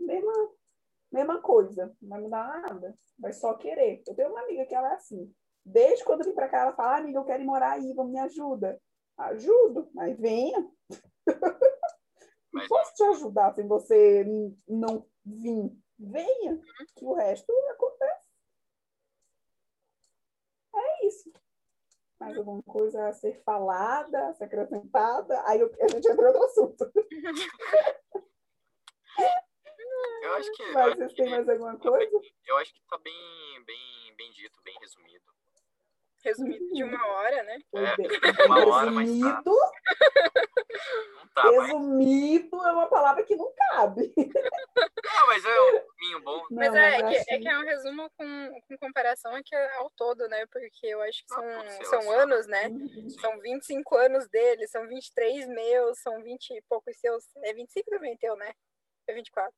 [0.00, 0.32] mesma,
[1.10, 1.96] mesma coisa.
[2.00, 2.96] Não vai mudar nada.
[3.18, 4.02] Vai só querer.
[4.06, 5.32] Eu tenho uma amiga que ela é assim.
[5.64, 7.92] Desde quando eu vim para cá, ela fala, ah, amiga, eu quero ir morar aí,
[7.94, 8.80] vamos me ajuda.
[9.16, 10.68] Ajudo, mas venha.
[12.52, 14.26] Não posso te ajudar sem você
[14.68, 15.70] não vir.
[15.98, 16.60] Venha,
[16.96, 18.28] que o resto acontece.
[20.74, 21.32] É isso
[22.22, 25.42] mais alguma coisa a ser falada, a ser acrescentada?
[25.46, 26.92] Aí a gente entra em outro assunto.
[30.22, 30.72] Eu acho que.
[30.72, 32.20] Mas vocês têm mais alguma coisa?
[32.46, 35.21] Eu acho que está bem, bem, bem dito, bem resumido.
[36.24, 37.58] Resumido de uma hora, né?
[37.74, 37.78] É,
[38.46, 39.42] uma hora, mas tá.
[41.34, 42.66] Tá, Resumido mas...
[42.66, 44.12] é uma palavra que não cabe.
[44.16, 46.46] Não, mas é um pouquinho bom.
[46.50, 49.54] Mas, não, é, mas é, que, é que é um resumo com, com comparação aqui
[49.54, 50.46] ao todo, né?
[50.46, 52.68] Porque eu acho que são, ah, são anos, né?
[52.68, 53.10] Sim.
[53.10, 57.24] São 25 anos dele, são 23 meus, são 20 e poucos seus.
[57.44, 58.52] É 25 também teu, né?
[59.06, 59.52] É 24.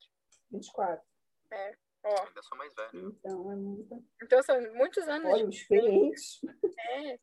[0.50, 1.04] 24.
[1.50, 1.83] É.
[2.04, 2.26] Ó.
[2.26, 3.08] Ainda sou mais velho.
[3.08, 4.04] Então, é muito.
[4.22, 5.32] Então são muitos anos.
[5.32, 5.56] Olha, de...
[5.56, 6.40] experiente.
[6.78, 7.18] É.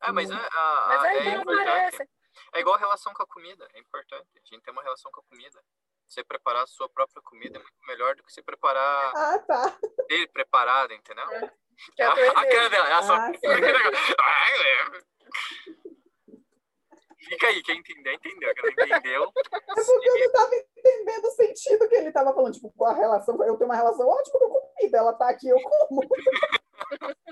[0.00, 2.08] Ah, mas, a, a, mas é, é.
[2.54, 4.26] É igual a relação com a comida, é importante.
[4.34, 5.62] A gente tem uma relação com a comida.
[6.08, 9.12] Você preparar a sua própria comida é muito melhor do que você preparar.
[9.14, 9.78] Ah, tá.
[10.08, 11.24] Ter preparado, entendeu?
[11.30, 12.02] É.
[12.02, 13.16] A, a cara dela, ela só.
[17.18, 18.54] Fica aí, quem entendeu, entendeu.
[18.54, 19.22] Quem não entendeu.
[19.24, 20.50] É porque eu não estava
[20.80, 22.54] entendendo o sentido que ele estava falando.
[22.54, 23.34] Tipo, com a relação.
[23.44, 24.98] Eu tenho uma relação ótima com a comida.
[24.98, 26.00] Ela tá aqui, eu como.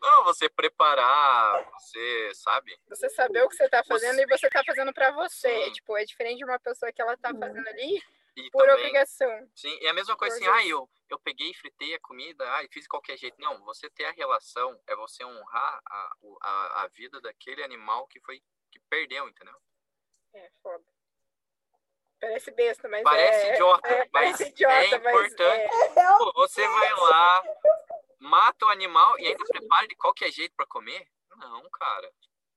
[0.00, 2.76] Não, você preparar, você sabe?
[2.88, 4.22] Você saber o que você está fazendo você...
[4.22, 5.64] e você está fazendo para você.
[5.64, 5.72] Sim.
[5.72, 7.38] Tipo, é diferente de uma pessoa que ela está uhum.
[7.38, 8.02] fazendo ali
[8.36, 9.50] e por também, obrigação.
[9.54, 12.66] Sim, e a mesma coisa por assim, ah, eu, eu peguei, fritei a comida, ah,
[12.70, 13.40] fiz de qualquer jeito.
[13.40, 18.20] Não, você ter a relação é você honrar a, a, a vida daquele animal que
[18.20, 18.40] foi
[18.70, 19.56] que perdeu, entendeu?
[20.34, 20.84] É, foda.
[22.20, 25.70] Parece besta, mas parece é, idiota, é, mas parece idiota, é importante.
[25.94, 27.42] Mas Pô, você vai lá,
[28.18, 31.06] mata o animal e ainda prepara de qualquer jeito para comer?
[31.36, 32.12] Não, cara.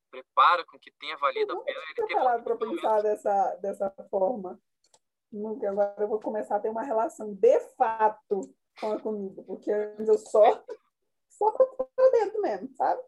[0.10, 1.80] Prepara com que tenha valido a pena.
[1.80, 4.60] Ele ter parado para pensar dessa, dessa forma.
[5.32, 5.70] Nunca.
[5.70, 10.08] Agora eu vou começar a ter uma relação de fato com a comida, porque antes
[10.08, 10.64] eu só
[11.30, 13.02] só para dentro mesmo, sabe?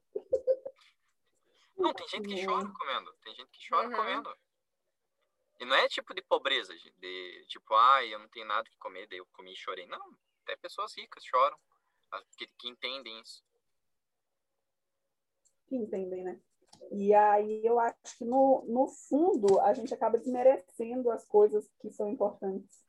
[1.78, 3.14] Não, tem gente que chora comendo.
[3.24, 3.96] Tem gente que chora uhum.
[3.96, 4.38] comendo.
[5.64, 8.78] E não é tipo de pobreza, de tipo, ai, ah, eu não tenho nada que
[8.78, 9.88] comer, daí eu comi e chorei.
[9.88, 11.58] Não, até pessoas ricas choram
[12.38, 13.42] que, que entendem isso.
[15.66, 16.38] Que entendem, né?
[16.92, 21.90] E aí eu acho que no, no fundo a gente acaba desmerecendo as coisas que
[21.90, 22.84] são importantes.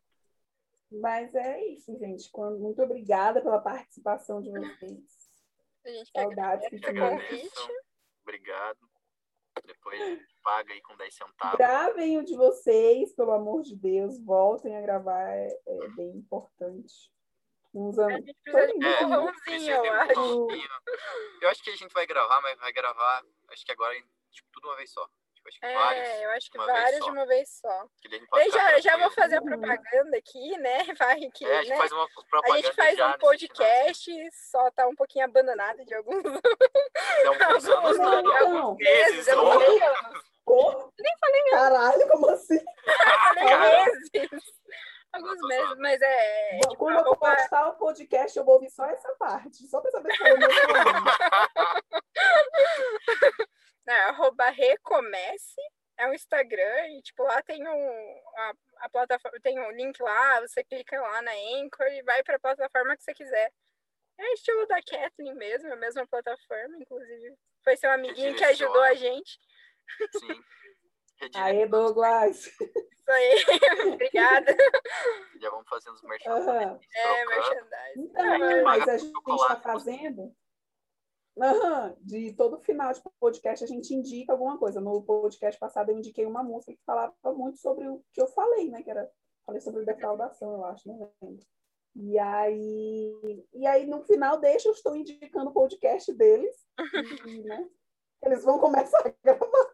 [0.90, 2.28] Mas é isso, gente.
[2.58, 5.30] Muito obrigada pela participação de vocês.
[6.12, 7.72] Saudades que convite.
[8.24, 8.90] Obrigado.
[9.64, 11.58] Depois paga aí com 10 centavos.
[11.58, 14.20] Gravem o de vocês, pelo amor de Deus.
[14.20, 17.10] Voltem a gravar, é, é bem importante
[17.74, 18.14] uns anos.
[18.14, 20.48] A gente precisa de um eu acho.
[21.40, 23.94] Eu acho que a gente vai gravar, mas vai gravar, acho que agora,
[24.30, 25.08] tipo, tudo uma vez só.
[25.34, 27.88] Tipo, acho que é, vários, eu acho que vários de uma vez só.
[28.36, 30.84] Eu já, já vou fazer a propaganda aqui, né?
[30.98, 31.76] Vai que, é, a gente né?
[31.76, 36.22] faz uma propaganda A gente faz um podcast, só tá um pouquinho abandonado de alguns...
[36.22, 36.28] De
[37.44, 39.26] alguns anos, não, não, alguns meses.
[39.26, 40.33] Eu não
[40.98, 41.58] Nem falei mesmo.
[41.58, 42.60] Caralho, como assim?
[43.34, 44.54] falei meses
[45.14, 46.52] alguns meses, mas é.
[46.54, 49.90] Bom, tipo, quando eu postar o podcast, eu vou ouvir só essa parte, só para
[49.90, 50.36] saber se eu
[53.86, 55.60] Não, arroba Recomece
[55.96, 60.40] é um Instagram e, tipo, lá tem um, a, a plataforma, tem um link lá,
[60.40, 63.52] você clica lá na Anchor e vai para a plataforma que você quiser.
[64.18, 67.36] É estilo da Kathleen mesmo, a mesma plataforma, inclusive.
[67.62, 68.72] Foi seu amiguinho que Redireciona.
[68.72, 69.38] ajudou a gente.
[70.18, 70.42] Sim.
[71.34, 72.46] Aê, Douglas.
[72.46, 73.44] Isso aí.
[73.94, 74.56] Obrigada.
[75.40, 76.30] Já vamos fazendo os merchan.
[76.30, 76.78] Aham.
[76.94, 78.10] É, merchandising.
[78.10, 80.34] Então, mas a gente está fazendo.
[81.40, 84.80] Aham, de todo final de podcast a gente indica alguma coisa.
[84.80, 88.70] No podcast passado eu indiquei uma música que falava muito sobre o que eu falei,
[88.70, 88.82] né?
[88.82, 89.10] Que era
[89.44, 91.44] falei sobre defraudação, eu acho, não lembro.
[91.96, 96.54] E aí, e aí no final deixa eu estou indicando o podcast deles,
[97.28, 97.68] e, né?
[98.22, 99.73] Eles vão começar a gravar.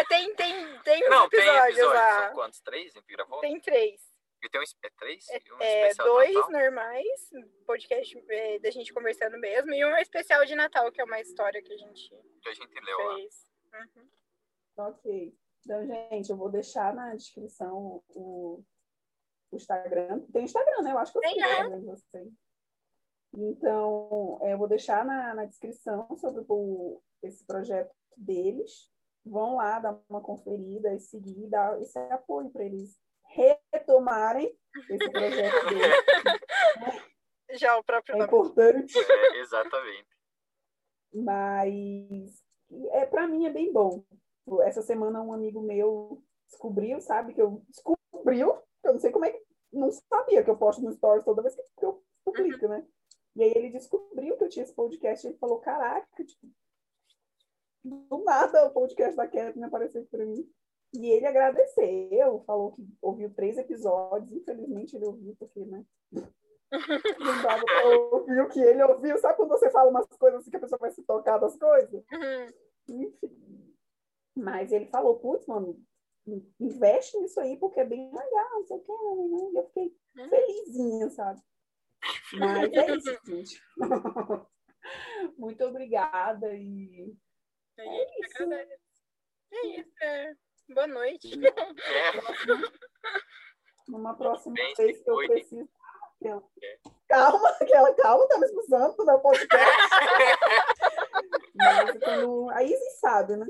[0.00, 2.26] É, tem, tem, tem uns Não, tem episódios lá.
[2.26, 2.60] São quantos?
[2.60, 2.96] Três?
[2.96, 3.40] A gente gravou?
[3.40, 4.10] Tem três.
[4.42, 5.28] E tem um, é três?
[5.28, 6.50] E um É, dois Natal?
[6.50, 7.30] normais,
[7.66, 11.62] podcast é, da gente conversando mesmo, e um especial de Natal, que é uma história
[11.62, 12.08] que a gente
[12.40, 13.14] que a gente leu lá.
[13.16, 13.46] fez.
[13.74, 14.08] Uhum.
[14.78, 15.34] Ok.
[15.62, 18.64] Então, gente, eu vou deixar na descrição o,
[19.50, 20.20] o Instagram.
[20.32, 20.92] Tem Instagram, né?
[20.92, 22.26] Eu acho que eu sei é.
[23.34, 28.90] Então, é, eu vou deixar na, na descrição sobre o, esse projeto deles.
[29.24, 32.98] Vão lá dar uma conferida e seguir, dar esse apoio para eles
[33.72, 34.56] retomarem
[34.88, 37.10] esse projeto deles.
[37.52, 38.94] Já o próprio É importante.
[39.10, 40.08] É, exatamente.
[41.12, 42.44] Mas
[42.92, 44.04] é para mim é bem bom.
[44.62, 49.30] Essa semana um amigo meu descobriu, sabe, que eu descobriu, eu não sei como é
[49.30, 49.42] que
[49.72, 52.84] não sabia que eu posto no stories toda vez que eu publico, né?
[53.36, 56.48] E aí ele descobriu que eu tinha esse podcast e ele falou, caraca, tipo,
[57.84, 60.48] do nada o podcast da Kathleen apareceu para mim.
[60.92, 65.84] E ele agradeceu, falou que ouviu três episódios, infelizmente ele ouviu, porque, né?
[66.72, 69.18] Não dava pra ouvir o que ele ouviu.
[69.18, 72.04] Sabe quando você fala umas coisas assim que a pessoa vai se tocar das coisas?
[72.12, 72.52] Uhum.
[72.88, 73.74] Enfim.
[74.36, 75.80] Mas ele falou, putz, mano,
[76.58, 79.50] investe nisso aí porque é bem legal, não sei o que, né?
[79.52, 79.96] E eu fiquei
[80.28, 81.40] felizinha, sabe?
[82.34, 83.62] Mas é isso, gente.
[85.36, 87.14] Muito obrigada e
[87.80, 88.42] A gente isso.
[88.42, 88.80] agradece.
[89.52, 89.90] É isso.
[90.02, 90.34] é.
[90.68, 91.30] Boa noite.
[91.46, 91.52] É,
[93.88, 95.68] numa próxima Bem, vez que eu preciso.
[97.08, 99.88] Calma, aquela calma, tá me expulsando do meu podcast.
[101.54, 102.50] Mas quando...
[102.50, 103.46] A Isis sabe, né?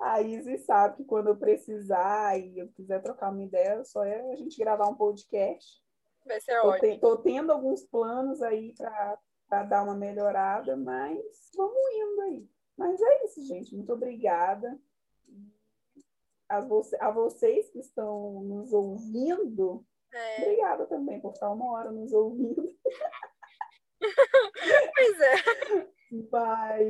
[0.00, 4.32] A Isis sabe que quando eu precisar e eu quiser trocar uma ideia, só é
[4.32, 5.82] a gente gravar um podcast.
[6.24, 6.92] Vai ser Tô, ótimo.
[6.92, 8.74] te- tô tendo alguns planos aí
[9.48, 12.48] para dar uma melhorada, mas vamos indo aí.
[12.78, 13.74] Mas é isso, gente.
[13.74, 14.80] Muito obrigada.
[16.48, 21.90] A, você, a vocês que estão nos ouvindo, É, obrigada também por estar uma hora
[21.90, 22.64] nos ouvindo.
[24.94, 25.34] pois é.
[26.30, 26.88] Mas,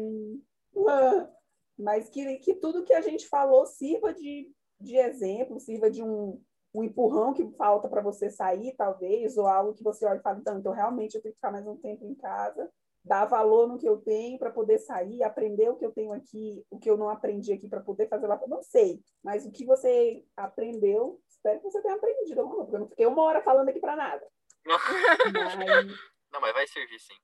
[0.89, 1.33] ah,
[1.77, 6.41] mas que, que tudo que a gente falou sirva de, de exemplo, sirva de um,
[6.73, 10.39] um empurrão que falta para você sair, talvez, ou algo que você olha e fala,
[10.39, 12.71] então, então realmente eu tenho que ficar mais um tempo em casa,
[13.09, 16.65] dar valor no que eu tenho para poder sair, aprender o que eu tenho aqui,
[16.71, 18.41] o que eu não aprendi aqui para poder fazer lá.
[18.47, 22.77] Não sei, mas o que você aprendeu, espero que você tenha aprendido alguma coisa, porque
[22.77, 24.27] eu não fiquei uma hora falando aqui para nada.
[24.65, 24.81] Mas,
[26.31, 27.15] Não, mas vai servir sim.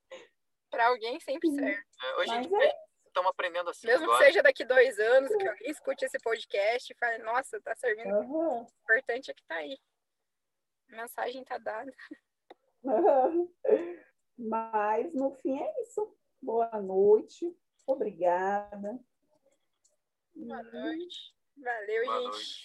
[0.70, 1.82] Pra alguém sempre serve.
[2.02, 2.74] É, Hoje mas gente é
[3.06, 4.24] estamos aprendendo assim Mesmo que agora.
[4.26, 8.12] seja daqui dois anos, que alguém escute esse podcast e fale, nossa, tá servindo.
[8.12, 8.66] O aham.
[8.82, 9.78] importante é que tá aí.
[10.90, 11.92] A mensagem tá dada.
[14.36, 16.14] Mas no fim é isso.
[16.42, 17.56] Boa noite.
[17.86, 18.98] Obrigada.
[20.34, 21.34] Boa noite.
[21.56, 22.30] Valeu, Boa gente.
[22.30, 22.62] noite.